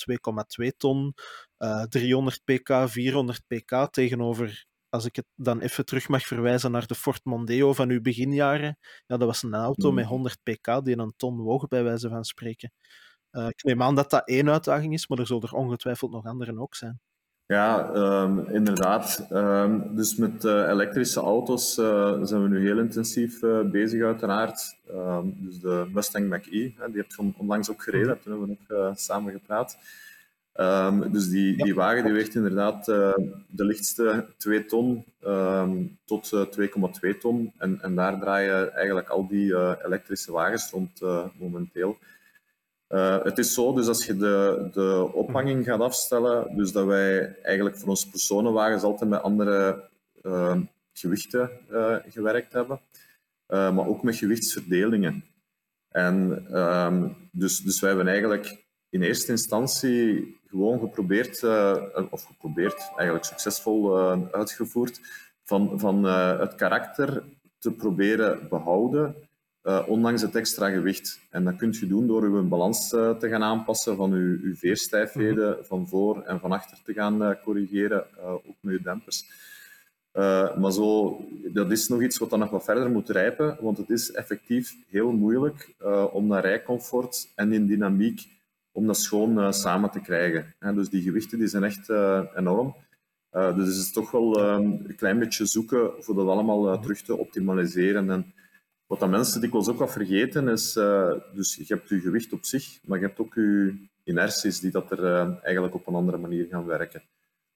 [0.62, 1.14] 2,2 ton,
[1.58, 6.88] uh, 300 pk, 400 pk tegenover als ik het dan even terug mag verwijzen naar
[6.88, 10.56] de Ford Mondeo van uw beginjaren, ja, dat was een auto met 100 hmm.
[10.56, 12.72] pk die een ton woog, bij wijze van spreken.
[13.32, 16.26] Uh, ik neem aan dat dat één uitdaging is, maar er zullen er ongetwijfeld nog
[16.26, 17.00] andere ook zijn.
[17.48, 19.28] Ja, um, inderdaad.
[19.32, 23.40] Um, dus met uh, elektrische auto's uh, zijn we nu heel intensief
[23.72, 24.76] bezig, uiteraard.
[24.92, 28.20] Um, dus de Mustang Mach-E, die heb je onlangs ook gereden, mhm.
[28.22, 29.78] toen hebben we nog samen gepraat.
[31.12, 35.06] dus die, die wagen die weegt inderdaad de lichtste 2 ton
[36.06, 37.54] tot 2,2 ton.
[37.58, 41.02] En, en daar draaien eigenlijk al die elektrische wagens rond
[41.40, 41.98] momenteel.
[42.90, 47.36] Uh, het is zo, dus als je de, de ophanging gaat afstellen, dus dat wij
[47.42, 49.90] eigenlijk voor onze personenwagens altijd met andere
[50.22, 50.58] uh,
[50.94, 52.80] gewichten uh, gewerkt hebben,
[53.48, 55.24] maar ook met gewichtsverdelingen.
[55.90, 61.44] En um, dus, dus wij hebben eigenlijk in eerste instantie gewoon geprobeerd,
[62.10, 63.98] of geprobeerd, eigenlijk succesvol
[64.32, 65.00] uitgevoerd,
[65.44, 66.04] van, van
[66.40, 67.24] het karakter
[67.58, 69.27] te proberen behouden
[69.68, 71.20] uh, ondanks het extra gewicht.
[71.30, 74.56] En dat kunt je doen door uw balans uh, te gaan aanpassen van uw, uw
[74.56, 75.64] veerstijfheden mhm.
[75.64, 79.26] van voor en van achter te gaan uh, corrigeren, ook met uw dempers.
[80.58, 81.18] maar zo,
[81.54, 84.76] dat is nog iets wat dan nog wat verder moet rijpen, want het is effectief
[84.90, 85.76] heel moeilijk
[86.12, 88.28] om dat rijcomfort en in dynamiek
[88.72, 90.56] om dat schoon samen te krijgen.
[90.76, 91.90] dus die gewichten die zijn echt
[92.36, 92.76] enorm.
[93.32, 97.18] dus het is toch wel ehm, een klein beetje zoeken voor dat allemaal terug te
[97.18, 98.10] optimaliseren.
[98.10, 98.34] En,
[98.88, 102.46] wat dat mensen dikwijls ook wat vergeten is, uh, dus je hebt je gewicht op
[102.46, 106.18] zich, maar je hebt ook je inerties die dat er uh, eigenlijk op een andere
[106.18, 107.02] manier gaan werken.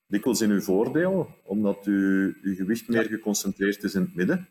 [0.07, 4.47] Dikwijls in uw voordeel, omdat je, je gewicht meer geconcentreerd is in het midden,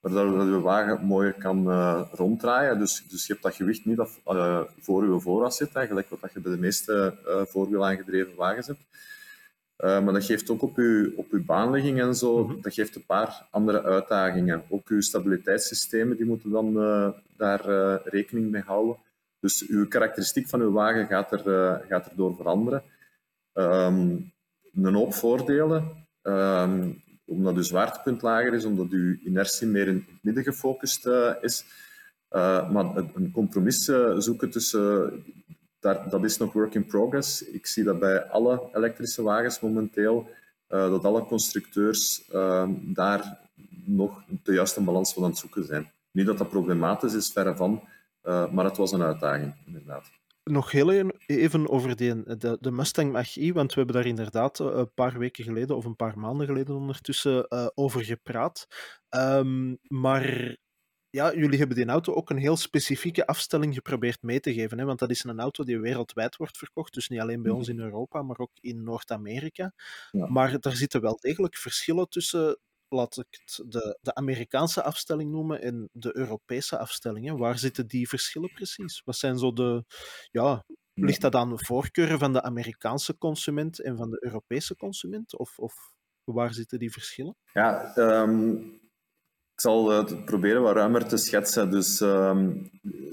[0.00, 2.78] waardoor je wagen mooier kan uh, ronddraaien.
[2.78, 4.20] Dus, dus je hebt dat gewicht niet dat,
[4.78, 7.18] voor je vooras zit, eigenlijk, wat dat je bij de meeste
[7.48, 8.80] voorwiel aangedreven wagens hebt.
[9.82, 12.60] Uh, maar dat geeft ook op uw, op uw baanligging en zo, mhm.
[12.60, 14.62] dat geeft een paar andere uitdagingen.
[14.68, 18.96] Ook uw stabiliteitssystemen die moeten dan uh, daar uh, rekening mee houden.
[19.40, 22.82] Dus uw karakteristiek van uw wagen gaat er, gaat er door veranderen.
[23.52, 24.32] Um,
[24.74, 30.22] een hoop voordelen, um, omdat uw zwaartepunt lager is, omdat uw inertie meer in het
[30.22, 31.06] midden gefocust
[31.40, 31.64] is.
[32.72, 33.84] maar een compromis
[34.18, 35.24] zoeken tussen
[35.82, 37.42] dat is nog work in progress.
[37.42, 40.28] Ik zie dat bij alle elektrische wagens momenteel,
[40.68, 43.38] uh, dat alle constructeurs uh, daar
[43.84, 45.92] nog de juiste balans van aan het zoeken zijn.
[46.10, 47.82] Niet dat dat problematisch is, verre van,
[48.22, 50.10] uh, maar het was een uitdaging, inderdaad.
[50.44, 55.44] Nog heel even over de, Mustang Mach-E, want we hebben daar inderdaad een paar weken
[55.44, 58.66] geleden of een paar maanden geleden ondertussen over gepraat.
[59.10, 60.56] Um, maar
[61.12, 64.78] ja, jullie hebben die auto ook een heel specifieke afstelling geprobeerd mee te geven.
[64.78, 64.84] Hè?
[64.84, 66.94] Want dat is een auto die wereldwijd wordt verkocht.
[66.94, 67.78] Dus niet alleen bij ons mhm.
[67.78, 69.72] in Europa, maar ook in Noord-Amerika.
[70.10, 75.62] Maar daar zitten wel degelijk verschillen tussen laat ik het de, de Amerikaanse afstelling noemen
[75.62, 77.38] en de Europese afstellingen.
[77.38, 79.02] Waar zitten die verschillen precies?
[79.04, 79.84] Wat zijn zo de,
[80.30, 85.38] ja, ligt dat aan de voorkeuren van de Amerikaanse consument en van de Europese consument?
[85.38, 85.74] Of, of
[86.24, 87.36] waar zitten die verschillen?
[87.52, 88.56] Ja, ehm,
[89.62, 91.70] zal het proberen wat ruimer te schetsen.
[91.70, 92.50] Dus, ehm,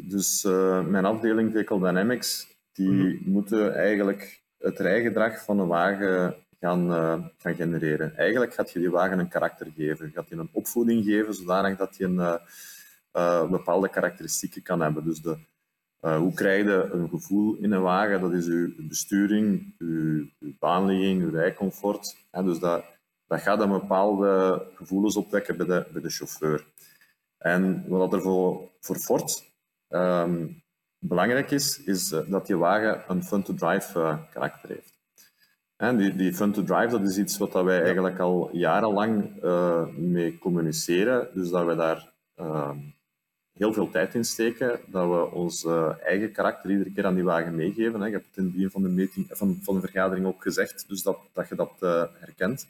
[0.01, 3.31] dus uh, mijn afdeling Vehicle Dynamics, die mhm.
[3.31, 8.17] moeten eigenlijk het rijgedrag van een wagen gaan, uh, gaan genereren.
[8.17, 10.05] Eigenlijk gaat je die wagen een karakter geven.
[10.05, 12.39] Je gaat die een opvoeding geven, zodanig dat hij een
[13.13, 15.03] uh, bepaalde karakteristieken kan hebben.
[15.03, 15.37] Dus de,
[15.99, 18.21] hoe krijg je een gevoel in een wagen?
[18.21, 22.15] Dat is uw besturing, uw, uw baanligging, uw rijcomfort.
[22.31, 22.83] dus dat,
[23.29, 26.65] dat gaat een bepaalde gevoelens opwekken bij de, bij de chauffeur.
[27.37, 29.43] En wat er voor, voor Ford
[29.89, 30.63] um,
[30.97, 34.93] belangrijk is, is dat die wagen een fun-to-drive uh, karakter heeft.
[35.75, 41.29] En die, die fun-to-drive, dat is iets wat wij eigenlijk al jarenlang uh, mee communiceren.
[41.33, 42.71] Dus dat we daar uh,
[43.53, 45.65] heel veel tijd in steken, dat we ons
[46.03, 47.99] eigen karakter iedere keer aan die wagen meegeven.
[47.99, 48.05] Hè.
[48.05, 50.85] Je hebt het in het begin van de, meeting, van, van de vergadering ook gezegd,
[50.87, 51.73] dus dat, dat je dat
[52.19, 52.67] herkent.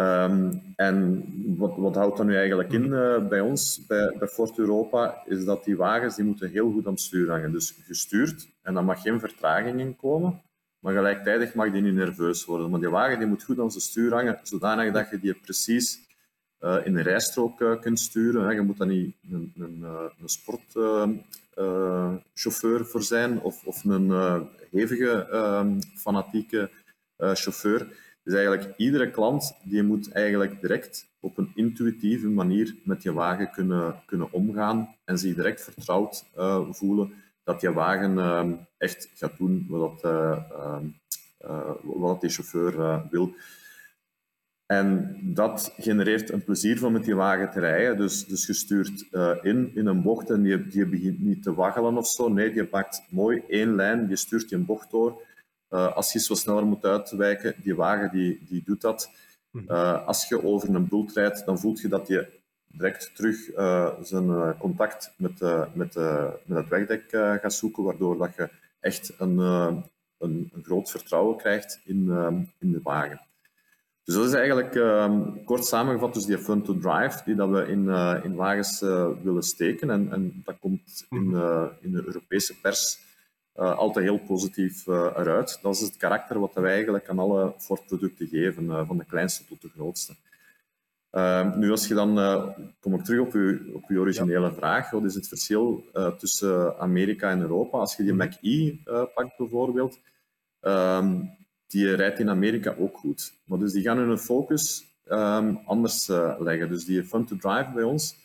[0.00, 1.24] Um, en
[1.56, 5.44] wat, wat houdt dat nu eigenlijk in uh, bij ons, bij, bij Ford Europa, is
[5.44, 7.52] dat die wagens die moeten heel goed aan het stuur hangen.
[7.52, 10.42] Dus gestuurd, en dan mag geen vertraging in komen,
[10.78, 12.70] maar gelijktijdig mag die niet nerveus worden.
[12.70, 16.00] Maar die wagen die moet goed aan zijn stuur hangen, zodanig dat je die precies
[16.60, 18.44] uh, in een rijstrook uh, kunt sturen.
[18.44, 18.52] Hè.
[18.52, 19.84] Je moet daar niet een, een,
[20.20, 24.12] een sportchauffeur voor zijn, of, of een
[24.70, 26.70] hevige, ehm, fanatieke
[27.16, 33.12] chauffeur dus eigenlijk iedere klant die moet eigenlijk direct op een intuïtieve manier met je
[33.12, 37.12] wagen kunnen, kunnen omgaan en zich direct vertrouwd uh, voelen
[37.44, 40.38] dat je wagen uh, echt gaat doen wat, uh,
[41.82, 43.34] wat die chauffeur wil.
[44.66, 47.96] En dat genereert een plezier van met die wagen te rijden.
[47.96, 49.06] Dus, dus je stuurt
[49.42, 52.28] in, in een bocht en je, je begint niet te waggelen of zo.
[52.28, 55.22] Nee, je pakt mooi één lijn, je stuurt je bocht door
[55.70, 59.10] uh, als je zo sneller moet uitwijken, die wagen die, die doet dat.
[59.52, 62.26] Uh, als je over een bult rijdt, dan voelt je dat je
[62.66, 65.40] direct terug uh, zijn contact met,
[65.74, 65.94] met,
[66.44, 68.48] met het wegdek gaat zoeken, waardoor dat je
[68.80, 69.84] echt een, een,
[70.18, 72.10] een, groot vertrouwen krijgt in,
[72.58, 73.20] in de wagen.
[74.04, 77.66] Dus dat is eigenlijk um, kort samengevat dus die fun to drive die dat we
[77.66, 77.88] in,
[78.24, 78.80] in wagens
[79.22, 79.90] willen steken.
[79.90, 81.24] En, en dat komt in,
[81.80, 83.07] in de Europese pers
[83.58, 85.58] altijd heel positief uh, eruit.
[85.62, 89.46] Dat is het karakter wat wij eigenlijk aan alle Ford-producten geven, uh, van de kleinste
[89.46, 90.14] tot de grootste.
[91.56, 92.14] nu, als je dan,
[92.80, 94.52] kom ik terug op uw, op uw originele ja.
[94.52, 95.84] vraag, wat is het verschil
[96.18, 97.78] tussen Amerika en Europa?
[97.78, 98.20] Als je die mhm.
[98.20, 98.76] Mac-E
[99.14, 99.98] pakt bijvoorbeeld,
[100.60, 103.32] um, die rijdt in Amerika ook goed.
[103.44, 106.06] Maar dus die gaan hun focus um, anders
[106.38, 106.68] leggen.
[106.68, 108.16] Dus die fun to drive bij ons,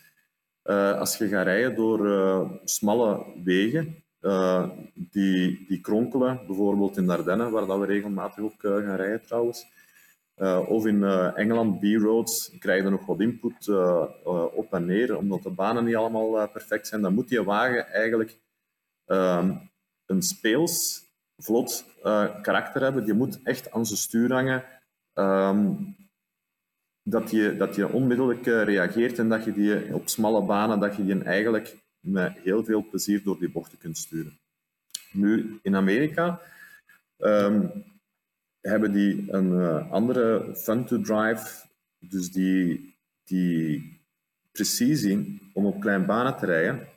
[0.99, 7.65] als je gaat rijden door smalle wegen, uh, die, die kronkelen, bijvoorbeeld in Ardennen, waar
[7.65, 9.65] dat we regelmatig ook uh, gaan rijden trouwens.
[10.37, 13.67] Uh, of in Engeland, B-roads, krijg je nog wat input
[14.53, 17.01] op en neer, omdat de banen niet allemaal perfect zijn.
[17.01, 18.39] Dan moet die wagen eigenlijk
[19.05, 19.55] ehm,
[20.05, 21.05] een speels,
[21.37, 21.85] vlot
[22.41, 23.05] karakter hebben.
[23.05, 24.63] Die moet echt aan zijn stuur hangen.
[25.13, 25.95] Um,
[27.03, 31.05] dat je, dat je onmiddellijk reageert en dat je die op smalle banen, dat je
[31.05, 34.39] die eigenlijk met heel veel plezier door die bochten kunt sturen.
[35.11, 36.41] Nu, in Amerika
[37.17, 37.71] um,
[38.61, 41.67] hebben die een uh, andere fun-to-drive,
[41.99, 44.01] dus die, die
[44.51, 46.87] precisie om op kleine banen te rijden,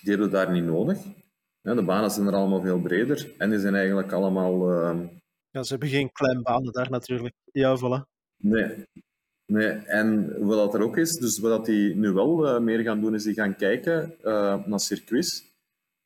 [0.00, 0.98] die hebben we daar niet nodig.
[1.60, 4.70] Ja, de banen zijn er allemaal veel breder en die zijn eigenlijk allemaal...
[4.70, 5.00] Uh...
[5.50, 7.34] Ja, ze hebben geen kleine banen daar natuurlijk.
[7.52, 8.12] Ja, voilà.
[8.36, 8.86] Nee,
[9.46, 13.14] Nee, en wat er ook is, dus wat die nu wel uh, meer gaan doen,
[13.14, 15.52] is die gaan kijken uh, naar circuits.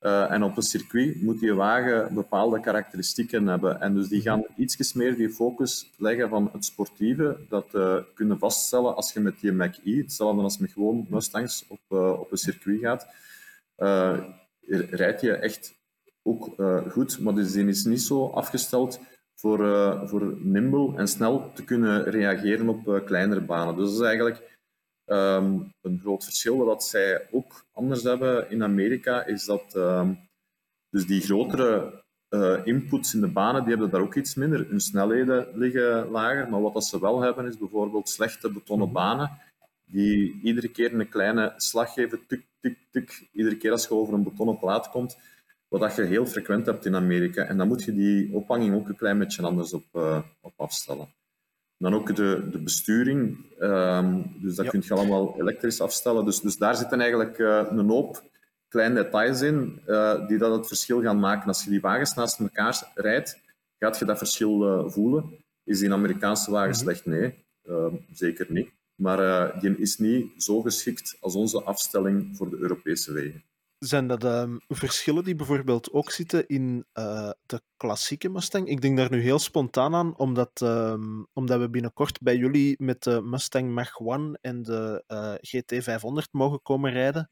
[0.00, 3.80] Uh, en op een circuit moet die wagen bepaalde karakteristieken hebben.
[3.80, 7.66] En dus die gaan iets meer die focus leggen van het sportieve, dat
[8.14, 11.80] kunnen vaststellen als je met die Mac-E, hetzelfde als met gewoon Mustangs op,
[12.18, 13.06] op een circuit gaat,
[14.90, 15.74] rijdt je echt
[16.22, 16.54] ook
[16.90, 19.00] goed, maar dus die is niet zo afgesteld
[19.40, 23.76] voor, uh, voor nimble en snel te kunnen reageren op uh, kleinere banen.
[23.76, 24.58] Dus dat is eigenlijk
[25.06, 26.64] um, een groot verschil.
[26.64, 30.18] Wat zij ook anders hebben in Amerika, is dat um,
[30.90, 34.66] dus die grotere uh, inputs in de banen, die hebben daar ook iets minder.
[34.68, 38.96] Hun snelheden liggen lager, maar wat dat ze wel hebben, is bijvoorbeeld slechte betonnen mhm.
[38.96, 39.30] banen,
[39.84, 43.28] die iedere keer een kleine slag geven, tuk, tuk, tuk.
[43.32, 45.18] Iedere keer als je over een betonnen plaat komt,
[45.68, 47.44] wat je heel frequent hebt in Amerika.
[47.44, 51.08] En dan moet je die ophanging ook een klein beetje anders op, uh, op afstellen.
[51.78, 53.46] Dan ook de, de besturing.
[53.58, 56.24] Ehm, dus dat kun je allemaal elektrisch afstellen.
[56.24, 58.22] Dus, dus daar zitten eigenlijk uh, een hoop
[58.68, 61.48] kleine details in uh, die dat het verschil gaan maken.
[61.48, 63.40] Als je die wagens naast elkaar rijdt,
[63.78, 65.44] gaat je dat verschil voelen.
[65.64, 66.78] Is die Amerikaanse wagen mhm.
[66.78, 67.06] slecht?
[67.06, 68.70] Nee, ehm, zeker niet.
[68.94, 73.42] Maar die is niet zo geschikt als onze afstelling voor de Europese wegen.
[73.78, 78.68] Zijn dat um, verschillen die bijvoorbeeld ook zitten in uh, de klassieke Mustang?
[78.68, 83.02] Ik denk daar nu heel spontaan aan, omdat, um, omdat we binnenkort bij jullie met
[83.02, 87.28] de Mustang Mach-1 en de uh, GT500 mogen komen rijden.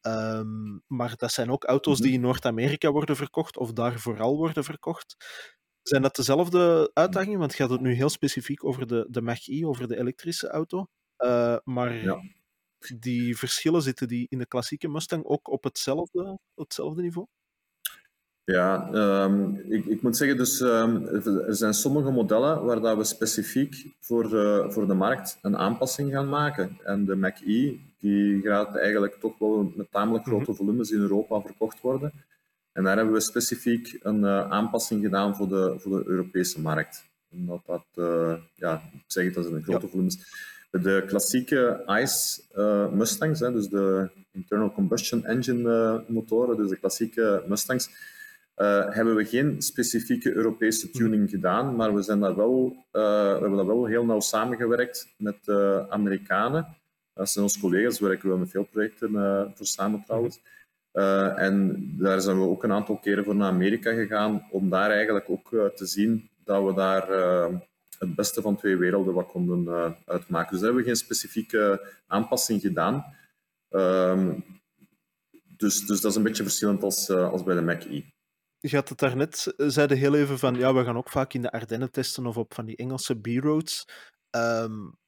[0.00, 2.14] Um, maar dat zijn ook auto's die mhm.
[2.14, 5.16] in Noord-Amerika worden verkocht, of daar vooral worden verkocht.
[5.82, 7.38] Zijn dat dezelfde uitdagingen?
[7.38, 10.86] Want gaat het nu heel specifiek over de, de Mach-E, over de elektrische auto.
[11.18, 12.22] Uh, maar ja
[12.86, 17.26] die verschillen zitten die in de klassieke Mustang ook op hetzelfde, hetzelfde niveau?
[18.44, 18.88] Ja,
[19.24, 23.86] um, ik, ik, moet zeggen, dus um, er zijn sommige modellen waar dat we specifiek
[24.00, 26.78] voor, uh, voor de markt een aanpassing gaan maken.
[26.84, 30.58] En de Mac-E die gaat eigenlijk toch wel met tamelijk grote mhm.
[30.58, 32.12] volumes in Europa verkocht worden.
[32.72, 37.04] En daar hebben we specifiek een uh, aanpassing gedaan voor de, voor de Europese markt.
[37.30, 39.90] Omdat dat, uh, ja, ik zeg het, dat een grote ja.
[39.90, 40.18] volumes.
[40.80, 46.76] De klassieke ICE uh, Mustangs, hè, dus de internal combustion engine uh, motoren, dus de
[46.76, 47.90] klassieke Mustangs,
[48.56, 53.00] uh, hebben we geen specifieke Europese tuning gedaan, maar we, zijn daar wel, we
[53.40, 56.76] hebben daar wel heel nauw samengewerkt met de Amerikanen.
[57.14, 59.10] Dat zijn onze collega's, werken we met veel projecten
[59.54, 60.40] voor samen trouwens.
[61.36, 65.30] en daar zijn we ook een aantal keren voor naar Amerika gegaan om daar eigenlijk
[65.30, 67.06] ook te zien dat we daar
[68.06, 70.52] het beste van twee werelden wat konden uh, uitmaken.
[70.52, 73.04] Dus hebben we geen specifieke aanpassing gedaan.
[73.68, 74.44] Um,
[75.56, 78.02] dus, dus dat is een beetje verschillend als, uh, als bij de Mac-E.
[78.58, 81.42] Je had het daarnet, eh, zeiden heel even van, ja, we gaan ook vaak in
[81.42, 83.84] de Ardennen testen of op van die Engelse B-roads.
[84.36, 85.00] Um,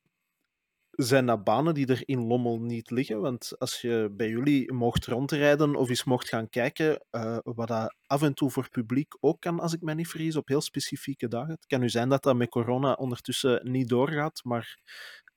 [0.96, 3.20] zijn dat banen die er in Lommel niet liggen?
[3.20, 7.94] Want als je bij jullie mocht rondrijden of eens mocht gaan kijken, uh, wat dat
[8.06, 11.28] af en toe voor publiek ook kan, als ik mij niet vergis, op heel specifieke
[11.28, 11.50] dagen.
[11.50, 14.78] Het kan nu zijn dat dat met corona ondertussen niet doorgaat, maar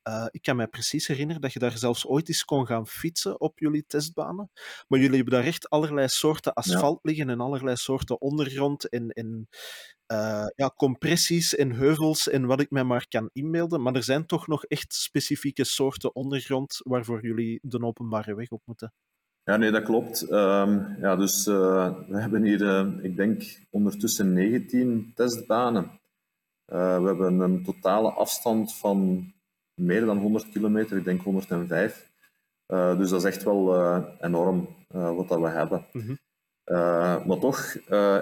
[0.08, 3.40] uh, ik kan mij precies herinneren dat je daar zelfs ooit eens kon gaan fietsen
[3.40, 4.50] op jullie testbanen.
[4.88, 7.10] Maar jullie hebben daar echt allerlei soorten asfalt ja.
[7.10, 9.48] liggen en allerlei soorten ondergrond en, en
[10.12, 13.82] uh, ja, compressies en heuvels en wat ik mij maar kan inbeelden.
[13.82, 18.62] Maar er zijn toch nog echt specifieke soorten ondergrond waarvoor jullie de openbare weg op
[18.64, 18.92] moeten.
[19.42, 20.30] Ja, nee, dat klopt.
[20.30, 26.00] Um, ja, dus uh, we hebben hier, uh, ik denk, ondertussen 19 testbanen.
[26.64, 29.32] we hebben een totale afstand van
[29.78, 32.10] meer dan 100 kilometer, ik denk 105.
[32.66, 33.76] dus dat is echt wel
[34.20, 35.86] enorm wat dat we hebben.
[35.92, 36.18] Mm -hmm.
[36.70, 37.74] Uh, maar toch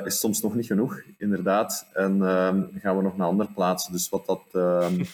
[0.05, 1.87] is soms nog niet genoeg, inderdaad.
[1.93, 3.93] En uh, gaan we nog naar andere plaatsen.
[3.93, 5.05] Dus wat, dat, ehm,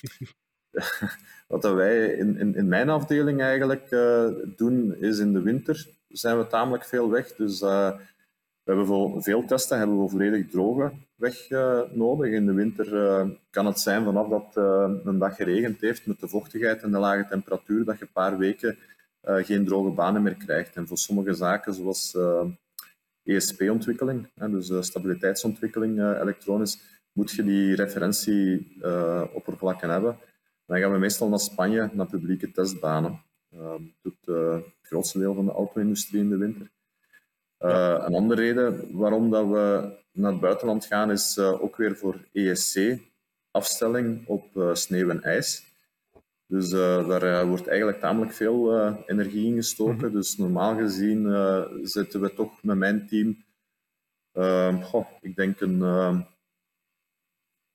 [1.49, 3.89] wat dat wij in, in, in, mijn afdeling eigenlijk
[4.57, 7.35] doen, is in de winter zijn we tamelijk veel weg.
[7.35, 7.99] Dus we
[8.65, 11.49] hebben voor veel testen hebben we volledig droge weg
[11.93, 12.33] nodig.
[12.33, 12.87] In de winter
[13.51, 14.57] kan het zijn vanaf dat
[15.05, 18.39] een dag geregend heeft met de vochtigheid en de lage temperatuur, dat je een paar
[18.39, 18.79] weken
[19.23, 20.77] geen droge banen meer krijgt.
[20.77, 22.17] En voor sommige zaken, zoals
[23.25, 30.19] ESP-ontwikkeling, dus uh, stabiliteitsontwikkeling elektronisch, moet je die referentieoppervlakken uh, hebben.
[30.67, 33.23] Dan gaan we meestal naar Spanje, naar publieke testbanen.
[33.49, 36.71] Dat doet het grootste deel van de auto-industrie in de winter.
[37.59, 38.07] Ja.
[38.07, 44.27] Een andere reden waarom dat we naar het buitenland gaan, is ook weer voor ESC-afstelling
[44.27, 45.71] op sneeuw en ijs.
[46.47, 49.95] Dus uh, daar wordt eigenlijk tamelijk veel energie in gestoken.
[49.95, 50.13] Mm -hmm.
[50.13, 51.23] Dus normaal gezien
[51.83, 53.45] zitten we toch met mijn team,
[54.33, 56.21] ehm, goh, ik denk een ehm,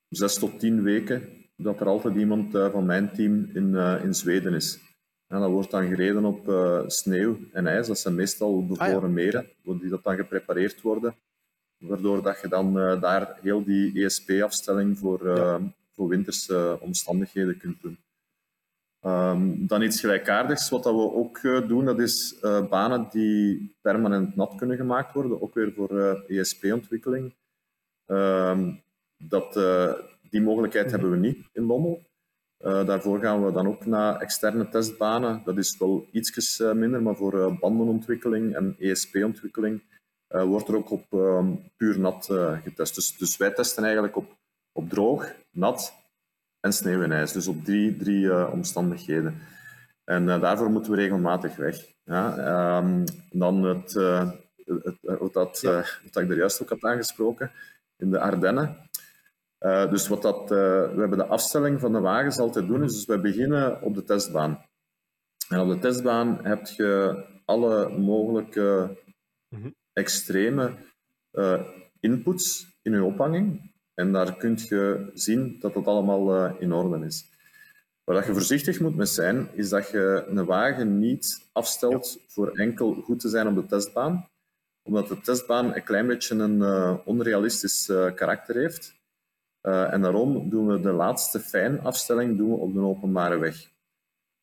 [0.08, 4.78] zes tot tien weken, dat er altijd iemand van mijn team in, in Zweden is.
[5.26, 6.52] En dat wordt dan gereden op
[6.86, 7.86] sneeuw en ijs.
[7.86, 9.08] Dat zijn meestal bevroren ah, ja.
[9.08, 11.14] meren, die dat dan geprepareerd worden.
[11.78, 15.60] Waardoor dat je dan daar heel die ESP-afstelling voor, ja.
[15.92, 17.98] voor winterse omstandigheden kunt doen.
[19.02, 22.36] Um, dan iets gelijkaardigs, wat dat we ook uh, doen, dat is
[22.70, 27.34] banen die permanent nat kunnen gemaakt worden, ook weer voor eh, ESP-ontwikkeling.
[28.06, 28.82] Um,
[29.16, 29.52] dat,
[30.30, 32.02] die mogelijkheid hebben we niet in Lommel.
[32.58, 35.42] daarvoor gaan we dan ook naar externe testbanen.
[35.44, 39.82] Dat is wel iets minder, maar voor bandenontwikkeling en ESP-ontwikkeling
[40.28, 42.28] wordt er ook op um, puur nat
[42.62, 42.94] getest.
[42.94, 44.36] Dus, dus wij testen eigenlijk op,
[44.72, 45.94] op droog, nat
[46.60, 47.32] en sneeuw en ijs.
[47.32, 49.40] Dus op drie, drie uh, omstandigheden.
[50.04, 51.76] En daarvoor moeten we regelmatig weg.
[52.04, 57.50] Ja, um, dan het, het, het, dat, wat ik er juist ook had aangesproken,
[57.96, 58.76] in de Ardennen.
[59.90, 63.18] dus wat dat, we hebben de afstelling van de wagens altijd doen, is dus we
[63.18, 64.64] beginnen op de testbaan.
[65.48, 68.96] En op de testbaan heb je alle mogelijke
[69.98, 70.74] extreme
[72.00, 73.72] inputs in je ophanging.
[73.94, 77.26] En daar kun je zien dat het allemaal in orde is.
[78.04, 82.94] Waar je voorzichtig moet mee zijn, is dat je een wagen niet afstelt voor enkel
[82.94, 84.28] goed te zijn op de testbaan,
[84.82, 88.96] omdat de testbaan een klein beetje een uh, onrealistisch karakter heeft.
[89.60, 93.70] En daarom doen we de laatste fijnafstelling doen we op de openbare weg.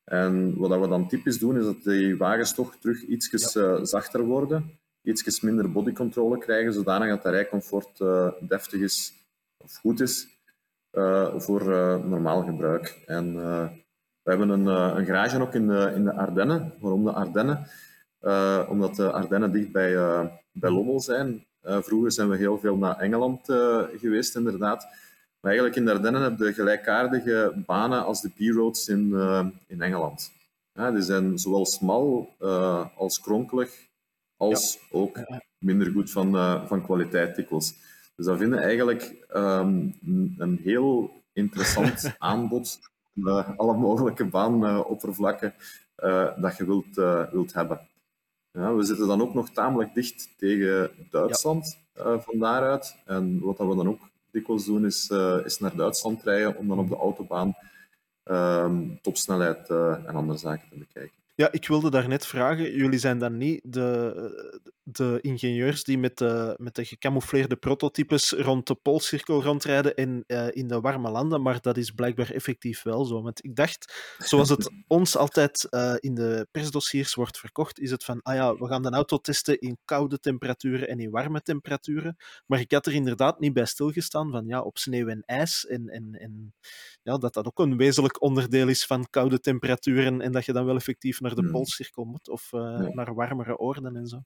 [0.04, 3.84] En wat we dan typisch doen, is dat die wagens toch terug iets ja.
[3.84, 7.98] zachter worden, iets minder bodycontrole krijgen, zodanig dat de rijcomfort
[8.40, 9.12] deftig is
[9.56, 10.36] of goed is.
[10.96, 13.02] Eh, voor eh, normaal gebruik.
[13.06, 13.34] En
[14.22, 16.72] we hebben een, een, garage ook in de, in de Ardennen.
[16.80, 17.66] Waarom de Ardennen?
[18.68, 19.94] omdat de Ardennen dicht bij,
[20.52, 21.46] bij Lommel zijn.
[21.62, 23.40] vroeger zijn we heel veel naar Engeland
[23.96, 24.82] geweest, inderdaad.
[25.40, 29.14] Maar eigenlijk in de Ardennen heb je gelijkaardige banen als de B-roads in,
[29.66, 30.32] in Engeland.
[30.72, 32.34] Die zijn zowel smal
[32.96, 33.85] als kronkelig,
[34.36, 35.18] als ook
[35.58, 36.32] minder goed van,
[36.66, 37.74] van kwaliteit dikwijls.
[38.16, 39.94] Dus dat vinden eigenlijk um,
[40.38, 42.78] een heel interessant aanbod.
[43.14, 45.54] Uh, alle mogelijke baanoppervlakken
[46.04, 47.88] uh, dat je wilt, uh, wilt hebben.
[48.52, 52.20] Ja, we zitten dan ook nog tamelijk dicht tegen Duitsland ja.
[52.20, 52.96] van daaruit.
[53.04, 55.10] En wat we dan ook dikwijls doen, is,
[55.44, 57.54] is naar Duitsland rijden om dan op de autobaan
[58.22, 61.16] ehm, topsnelheid en andere zaken te bekijken.
[61.36, 66.54] Ja, ik wilde daarnet vragen, jullie zijn dan niet de, de ingenieurs die met de,
[66.58, 71.60] met de gecamoufleerde prototypes rond de Poolcirkel rondrijden in, uh, in de warme landen, maar
[71.60, 73.22] dat is blijkbaar effectief wel zo.
[73.22, 78.04] Want ik dacht, zoals het ons altijd uh, in de persdossiers wordt verkocht, is het
[78.04, 82.16] van, ah ja, we gaan de auto testen in koude temperaturen en in warme temperaturen.
[82.46, 85.88] Maar ik had er inderdaad niet bij stilgestaan van, ja, op sneeuw en ijs en,
[85.88, 86.54] en, en
[87.02, 90.64] ja, dat dat ook een wezenlijk onderdeel is van koude temperaturen en dat je dan
[90.64, 91.50] wel effectief naar de hmm.
[91.50, 94.22] Poolcirkel moet of uh, naar warmere oorden en zo.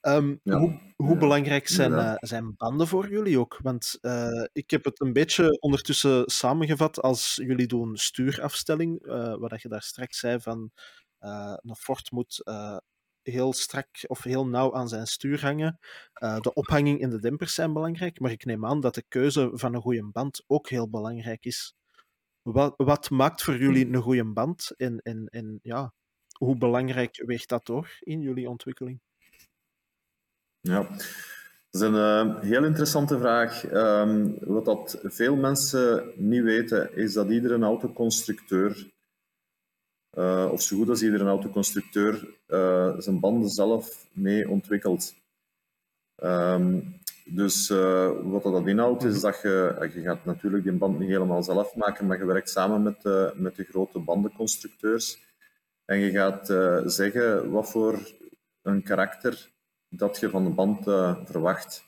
[0.00, 3.58] Um, Hoe, hoe belangrijk zijn, uh, zijn banden voor jullie ook?
[3.62, 9.62] Want uh, ik heb het een beetje ondertussen samengevat als jullie doen stuurafstelling, uh, wat
[9.62, 10.70] je daar straks zei van
[11.18, 12.42] een Ford moet
[13.22, 15.78] heel strak of heel nauw aan zijn stuur hangen.
[16.12, 19.74] de ophanging en de dempers zijn belangrijk, maar ik neem aan dat de keuze van
[19.74, 21.74] een goede band ook heel belangrijk is.
[22.42, 25.92] Wat, wat maakt voor jullie een goede band en, en, en ja,
[26.44, 29.00] hoe belangrijk weegt dat door in jullie ontwikkeling?
[30.60, 31.00] Ja, dat
[31.70, 33.72] is een uh, heel interessante vraag.
[33.72, 38.90] Um, wat dat veel mensen niet weten, is dat iedere autoconstructeur,
[40.18, 45.14] uh, of zo goed als iedere autoconstructeur, uh, zijn banden zelf mee ontwikkelt.
[46.22, 47.68] Um, dus
[48.22, 49.22] wat dat inhoudt, is mhm.
[49.22, 52.82] dat je, je gaat natuurlijk die band niet helemaal zelf maken, maar je werkt samen
[52.82, 55.28] met, met de grote bandenconstructeurs.
[55.90, 57.98] En je gaat uh, zeggen wat voor
[58.62, 59.50] een karakter
[59.88, 61.84] dat je van de band uh, verwacht.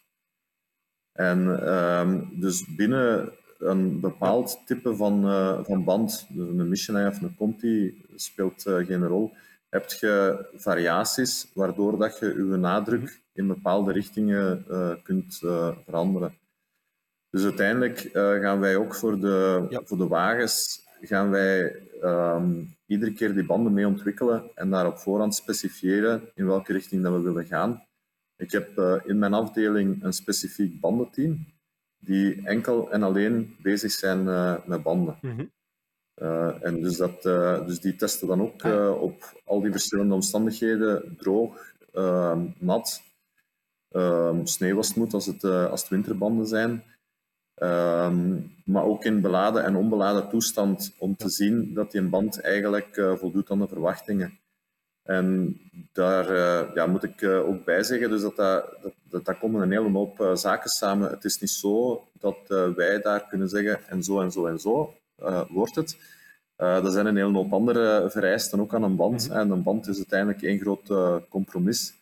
[1.13, 1.39] En
[1.75, 7.37] um, dus binnen een bepaald type van, uh, van band, dus een Michelin of een
[7.37, 9.33] Conti speelt geen rol,
[9.69, 14.65] heb je variaties waardoor dat je je nadruk in bepaalde richtingen
[15.03, 15.37] kunt
[15.85, 16.39] veranderen.
[17.31, 19.81] Dus uiteindelijk gaan wij ook voor de, ja.
[19.85, 24.99] voor de wagens gaan wij um, iedere keer die banden mee ontwikkelen en daar op
[24.99, 27.83] voorhand specifieren in welke richting dat we willen gaan.
[28.37, 31.47] Ik heb uh, in mijn afdeling een specifiek bandenteam
[31.99, 35.19] die enkel en alleen bezig zijn uh, met banden.
[35.21, 35.51] Mm -hmm.
[36.23, 37.23] uh, en dus, dat,
[37.67, 39.03] dus die testen dan ook ah.
[39.03, 43.03] op al die verschillende omstandigheden, droog, ehm, nat,
[43.89, 46.85] ehm, sneeuw als het moet, als het, als het winterbanden zijn.
[47.63, 52.41] Um, maar ook in beladen en onbeladen toestand om te zien dat die een band
[52.41, 54.39] eigenlijk uh, voldoet aan de verwachtingen.
[55.03, 55.57] En
[55.93, 58.77] daar uh, ja, moet ik uh, ook bij zeggen, dus dat, dat,
[59.09, 61.11] dat, dat komen een hele hoop zaken samen.
[61.11, 62.39] Het is niet zo dat
[62.77, 64.95] wij daar kunnen zeggen en zo en zo en zo
[65.49, 65.97] wordt het.
[66.57, 69.29] er zijn een hele hoop andere vereisten ook aan een band.
[69.29, 69.39] Mhm.
[69.39, 70.93] En een band is uiteindelijk één groot
[71.29, 72.02] compromis.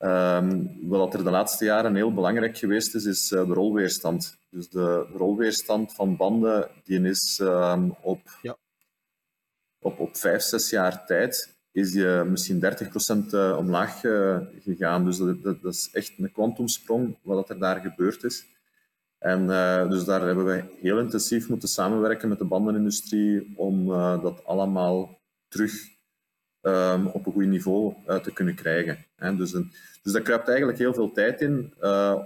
[0.00, 4.38] Um, wat er de laatste jaren heel belangrijk geweest is, is de rolweerstand.
[4.50, 8.56] Dus de rolweerstand van banden die is um, op, ja.
[9.78, 14.00] op, op vijf, zes jaar tijd is die misschien 30% uh, omlaag
[14.58, 15.04] gegaan.
[15.04, 18.46] Dus dat, dat, dat, is echt een kwantumsprong wat er daar gebeurd is.
[19.18, 23.86] En uh, dus daar hebben we heel intensief moeten samenwerken met de bandenindustrie om
[24.22, 25.97] dat allemaal terug
[26.68, 29.06] um, op een goed niveau te kunnen krijgen.
[29.16, 29.36] Hè.
[29.36, 31.74] Dus, een, Dus daar kruipt eigenlijk heel veel tijd in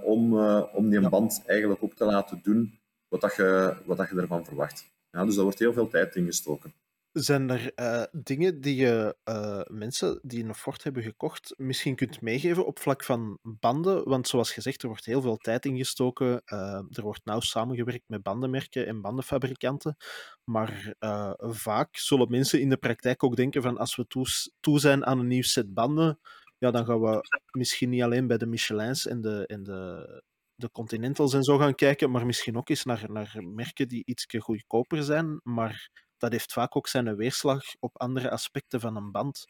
[0.03, 0.39] om,
[0.73, 2.79] om die band eigenlijk ook te laten doen
[3.09, 4.91] wat, dat je, wat dat je ervan verwacht.
[5.11, 6.73] Ja, dus daar wordt heel veel tijd in gestoken.
[7.13, 12.21] Zijn er uh, dingen die je uh, mensen die een Ford hebben gekocht misschien kunt
[12.21, 14.09] meegeven op vlak van banden?
[14.09, 16.43] Want zoals gezegd, er wordt heel veel tijd ingestoken.
[16.47, 16.59] Uh,
[16.91, 19.97] er wordt nauw samengewerkt met bandenmerken en bandenfabrikanten.
[20.45, 20.95] Maar
[21.39, 24.27] vaak zullen mensen in de praktijk ook denken van als we toe,
[24.61, 26.19] toe zijn aan een nieuw set banden,
[26.63, 30.23] ja, dan gaan we misschien niet alleen bij de Michelins en de, en de,
[30.55, 34.27] de Continentals en zo gaan kijken, maar misschien ook eens naar, naar merken die iets
[34.39, 35.91] goedkoper zijn, maar
[36.23, 39.45] dat heeft vaak ook zijn weerslag op andere aspecten van een band.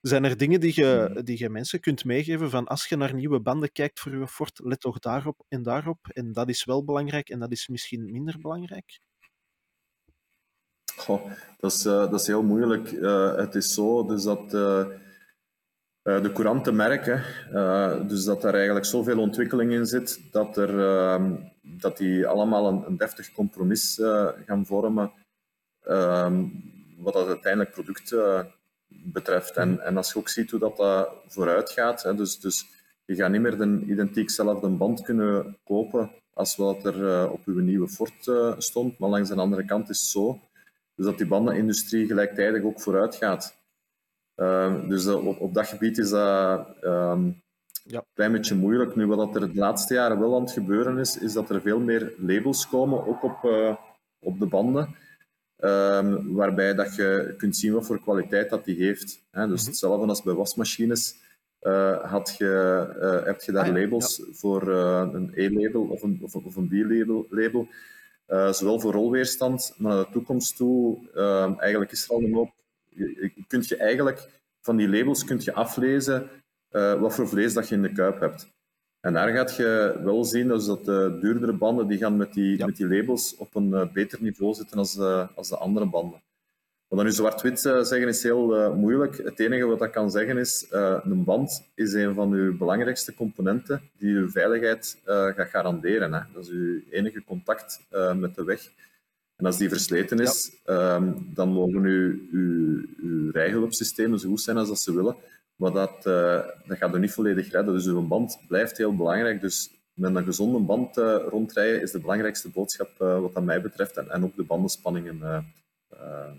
[0.00, 1.24] Zijn er dingen die je, hmm.
[1.24, 4.60] die je mensen kunt meegeven van als je naar nieuwe banden kijkt voor je Ford,
[4.62, 5.98] let toch daarop en daarop.
[6.08, 9.00] En dat is wel belangrijk en dat is misschien minder belangrijk?
[10.96, 12.90] Goh, dat, is, uh, dat is heel moeilijk.
[12.90, 14.86] Uh, het is zo dus dat uh,
[16.02, 17.24] de courante merken,
[18.08, 22.86] dus dat daar eigenlijk zoveel ontwikkeling in zit, dat, er, ehm, dat die allemaal een,
[22.86, 24.00] een deftig compromis
[24.46, 25.12] gaan vormen
[25.84, 26.44] Ehm,
[26.98, 28.40] wat dat uiteindelijk product uh,
[28.88, 29.56] betreft.
[29.56, 32.66] En, en als je ook ziet hoe dat, dat vooruit gaat, hè, dus, dus
[33.04, 37.40] je gaat niet meer de identiek zelfde band kunnen kopen als wat er uh, op
[37.44, 40.40] uw nieuwe Ford uh, stond, maar langs de andere kant is het zo
[40.96, 43.56] dus dat die bandenindustrie gelijktijdig ook vooruit gaat.
[44.36, 47.42] Uh, dus op, op dat gebied is dat um,
[47.84, 47.98] ja.
[47.98, 48.96] een klein beetje moeilijk.
[48.96, 51.80] Nu, wat er de laatste jaren wel aan het gebeuren is, is dat er veel
[51.80, 53.44] meer labels komen, ook op,
[54.20, 54.96] op de banden.
[55.64, 59.22] Um, waarbij dat je kunt zien wat voor kwaliteit dat die heeft.
[59.30, 59.48] Hè.
[59.48, 59.70] Dus mhm.
[59.70, 61.22] hetzelfde als bij wasmachines.
[61.62, 66.18] Uh, had je, uh, heb je daar ah, labels voor uh, een E-label of een,
[66.22, 67.68] of, of een B-label, label,
[68.52, 72.50] zowel voor rolweerstand, maar naar de toekomst toe, ehm, eigenlijk is er al een hoop.
[72.88, 74.28] Je, kunt je eigenlijk
[74.60, 76.30] van die labels kunt je aflezen
[76.70, 78.53] wat voor vlees dat je in de kuip hebt.
[79.04, 82.64] En daar gaat je wel zien dus dat de duurdere banden die gaan met die,
[82.66, 86.22] met die labels op een uh, beter niveau zitten als de, als de andere banden.
[86.88, 89.16] Wat dan nu zwart-wit uh, zeggen is heel uh, moeilijk.
[89.16, 93.82] Het enige wat ik kan zeggen is, een band is een van uw belangrijkste componenten
[93.98, 96.12] die uw veiligheid gaat garanderen.
[96.12, 96.20] Hè.
[96.32, 97.80] Dat is uw enige contact
[98.16, 98.70] met de weg.
[99.36, 100.94] En als die versleten is, ja.
[100.94, 105.16] um, dan mogen uw, uw, uw rijhulpsystemen zo goed zijn als dat ze willen.
[105.56, 107.74] Maar dat, uh, dat gaat er niet volledig redden.
[107.74, 109.40] Dus uw band blijft heel belangrijk.
[109.40, 113.62] Dus met een gezonde band uh, rondrijden is de belangrijkste boodschap uh, wat dat mij
[113.62, 113.96] betreft.
[113.96, 115.52] En, en ook de bandenspanningen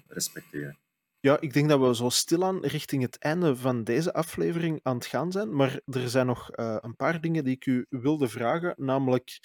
[0.08, 0.78] respecteren.
[1.20, 5.06] Ja, ik denk dat we zo stilaan richting het einde van deze aflevering aan het
[5.06, 5.56] gaan zijn.
[5.56, 8.74] Maar er zijn nog een paar dingen die ik u wilde vragen.
[8.78, 9.40] Namelijk,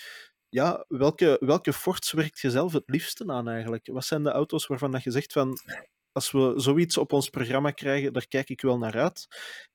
[0.48, 3.88] ja, welke, welke Fords werkt je zelf het liefste aan eigenlijk?
[3.92, 5.58] Wat zijn de auto's waarvan dat je zegt van
[6.12, 9.26] als we zoiets op ons programma krijgen, daar kijk ik wel naar uit.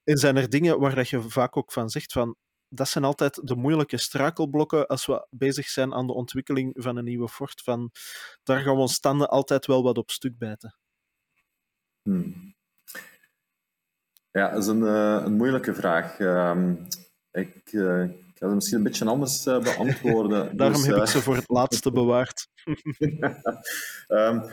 [0.03, 2.35] En zijn er dingen waar dat je vaak ook van zegt van
[2.69, 7.03] dat zijn altijd de moeilijke strakelblokken als we bezig zijn aan de ontwikkeling van een
[7.03, 7.61] nieuwe Ford.
[7.61, 7.91] Van,
[8.43, 10.77] daar gaan we ons standen altijd wel wat op stuk bijten.
[12.01, 12.53] Hmm.
[14.31, 16.19] Ja, dat is een, uh, een moeilijke vraag.
[16.19, 16.71] Uh,
[17.31, 20.41] ik, uh, ik ga ze misschien een beetje anders uh, beantwoorden.
[20.57, 22.47] Daarom dus, heb ik ze voor het laatste bewaard.
[24.07, 24.43] um,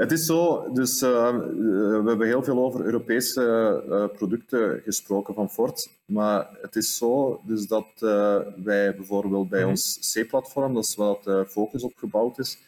[0.00, 3.42] Het is zo, dus uh, we hebben heel veel over Europese
[3.88, 5.90] uh, producten gesproken van Ford.
[6.04, 9.68] Maar het is zo dus dat uh, wij bijvoorbeeld bij mhm.
[9.68, 12.58] ons C-platform, dat is waar de focus op gebouwd is.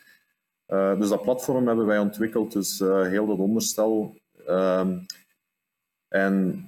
[0.98, 4.16] dus dat platform hebben wij ontwikkeld, dus heel dat onderstel.
[4.46, 4.98] Ehm,
[6.08, 6.64] en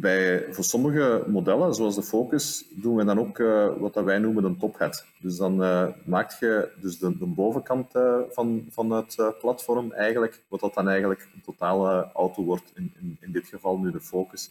[0.00, 4.18] bij, voor sommige modellen, zoals de Focus, doen we dan ook uh, wat dat wij
[4.18, 5.06] noemen een tophead.
[5.20, 10.60] Dus dan uh, maak je dus de, bovenkant uh, van, van het platform eigenlijk, wat
[10.60, 14.50] dat dan eigenlijk een totale auto wordt, in, in, in, dit geval nu de Focus.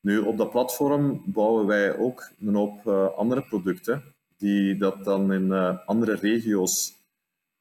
[0.00, 2.86] Nu, op dat platform bouwen wij ook een hoop
[3.16, 4.02] andere producten,
[4.36, 5.52] die dat dan in
[5.86, 6.95] andere regio's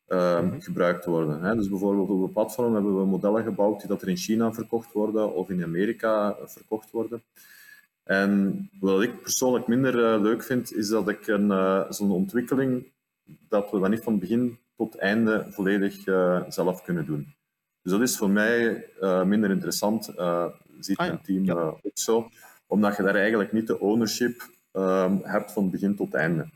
[0.07, 1.41] uh, gebruikt worden.
[1.41, 1.55] Hè.
[1.55, 4.91] Dus bijvoorbeeld op het platform hebben we modellen gebouwd die dat er in China verkocht
[4.91, 7.23] worden of in Amerika verkocht worden.
[8.03, 12.91] En wat ik persoonlijk minder uh, leuk vind, is dat ik een, uh, zo'n ontwikkeling,
[13.49, 16.03] dat we dat niet van begin tot einde volledig
[16.49, 17.33] zelf kunnen doen.
[17.81, 18.85] Dus dat is voor mij
[19.25, 20.05] minder interessant,
[20.79, 22.29] ziet ah, mijn team ook zo,
[22.67, 26.49] omdat je daar eigenlijk niet de ownership ehm, hebt van begin tot einde.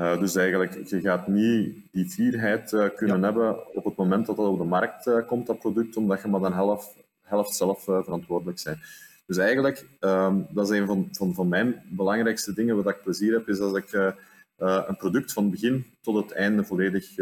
[0.00, 4.36] Uh, dus eigenlijk, je gaat niet die vierheid uh, kunnen hebben op het moment dat
[4.36, 7.82] dat op de markt uh, komt, dat product, omdat je maar dan helft, helft zelf
[7.82, 8.78] verantwoordelijk bent.
[9.26, 13.32] Dus eigenlijk, um, dat is een van, van, van mijn belangrijkste dingen wat ik plezier
[13.32, 14.14] heb, is dat ik
[14.56, 17.14] een product van begin tot het einde volledig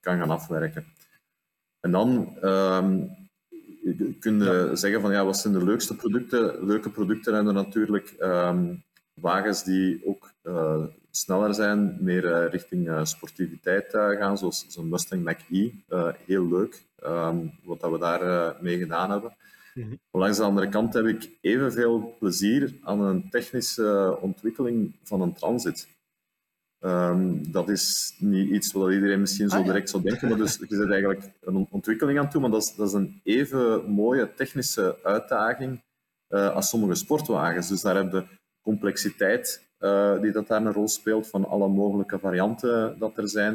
[0.00, 0.84] kan gaan afwerken.
[1.80, 3.10] En dan um,
[4.20, 4.74] kun je ja.
[4.74, 6.66] zeggen van ja, wat zijn de leukste producten?
[6.66, 8.84] Leuke producten hebben natuurlijk um,
[9.20, 10.34] wagens die ook
[11.10, 15.70] sneller zijn, meer richting sportiviteit gaan, zoals zo'n Mustang Mach-E.
[16.26, 19.36] heel leuk, ehm, wat dat we daar mee gedaan hebben.
[19.74, 25.32] Mm Langs de andere kant heb ik evenveel plezier aan een technische ontwikkeling van een
[25.32, 25.88] transit.
[26.80, 30.56] Um, dat is niet iets wat iedereen misschien zo ah, direct zou denken, maar dus,
[30.68, 34.34] je zit eigenlijk een ontwikkeling aan toe, maar dat is, dat is een even mooie
[34.34, 35.82] technische uitdaging
[36.28, 37.68] als sommige sportwagens.
[37.68, 38.24] Dus daar heb je
[38.68, 43.54] complexiteit uh, die dat daar een rol speelt van alle mogelijke varianten dat er zijn.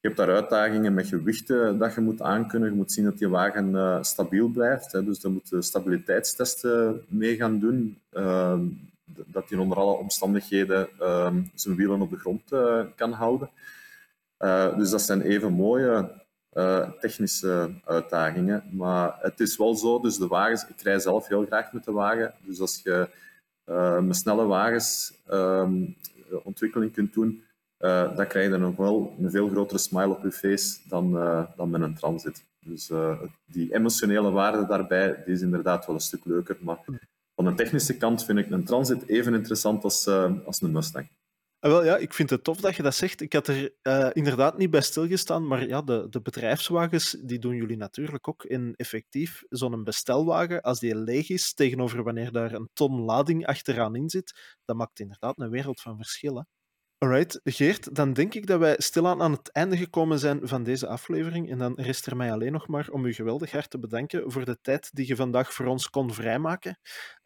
[0.00, 2.68] Je hebt daar uitdagingen met gewichten dat je moet aankunnen.
[2.68, 4.92] Je moet zien dat die wagen uh, stabiel blijft.
[4.92, 5.04] Hè.
[5.04, 7.98] Dus daar moet je stabiliteitstesten mee gaan doen.
[8.12, 8.58] Uh,
[9.04, 12.42] dat hij onder alle omstandigheden uh, zijn wielen op de grond
[12.96, 13.50] kan houden.
[14.76, 16.22] dus dat zijn even mooie
[17.00, 18.64] technische uitdagingen.
[18.70, 21.92] Maar het is wel zo, dus de wagens, ik rij zelf heel graag met de
[21.92, 22.34] wagen.
[22.46, 23.08] Dus als je
[24.00, 25.84] met snelle wagens ehm,
[26.42, 27.42] ontwikkeling kunt doen,
[27.84, 31.44] uh, dan krijg je nog wel een veel grotere smile op je face dan, uh,
[31.56, 32.44] dan met een transit.
[32.60, 36.56] Dus uh, die emotionele waarde daarbij die is inderdaad wel een stuk leuker.
[36.60, 36.78] Maar
[37.34, 40.08] van de technische kant vind ik een transit even interessant als,
[40.44, 41.08] als een Mustang.
[41.64, 43.20] Ah, wel, ja, ik vind het tof dat je dat zegt.
[43.20, 43.72] Ik had er
[44.12, 48.44] inderdaad niet bij stilgestaan, maar ja, de, de bedrijfswagens die doen jullie natuurlijk ook.
[48.44, 53.94] in effectief, zo'n bestelwagen, als die leeg is, tegenover wanneer daar een ton lading achteraan
[53.96, 56.44] in zit, dat maakt inderdaad een wereld van verschil.
[56.98, 60.86] Alright, Geert, dan denk ik dat wij stilaan aan het einde gekomen zijn van deze
[60.86, 61.50] aflevering.
[61.50, 64.44] En dan rest er mij alleen nog maar om u geweldig hard te bedanken voor
[64.44, 66.78] de tijd die je vandaag voor ons kon vrijmaken.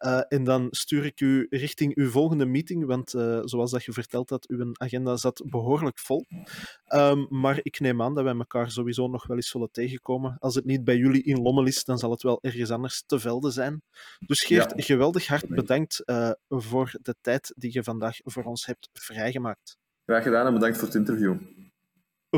[0.05, 3.93] Uh, en dan stuur ik u richting uw volgende meeting, want uh, zoals dat je
[3.93, 6.25] verteld had, uw agenda zat behoorlijk vol.
[6.93, 10.37] Um, maar ik neem aan dat wij elkaar sowieso nog wel eens zullen tegenkomen.
[10.39, 13.19] Als het niet bij jullie in Lommel is, dan zal het wel ergens anders te
[13.19, 13.81] velden zijn.
[14.25, 14.83] Dus Geert, ja.
[14.83, 19.68] geweldig hard bedankt uh, voor de tijd die je vandaag voor ons hebt vrijgemaakt.
[20.09, 21.35] Graag gedaan en bedankt voor het interview.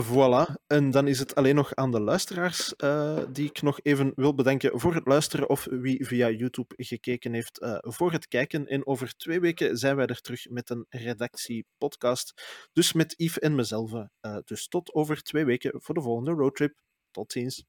[0.03, 4.11] Voilà, en dan is het alleen nog aan de luisteraars uh, die ik nog even
[4.15, 8.67] wil bedanken voor het luisteren of wie via YouTube gekeken heeft uh, voor het kijken.
[8.67, 12.33] En over twee weken zijn wij er terug met een redactiepodcast,
[12.73, 13.91] dus met Yves en mezelf.
[13.91, 14.07] Uh,
[14.43, 16.81] dus tot over twee weken voor de volgende roadtrip.
[17.11, 17.65] Tot ziens.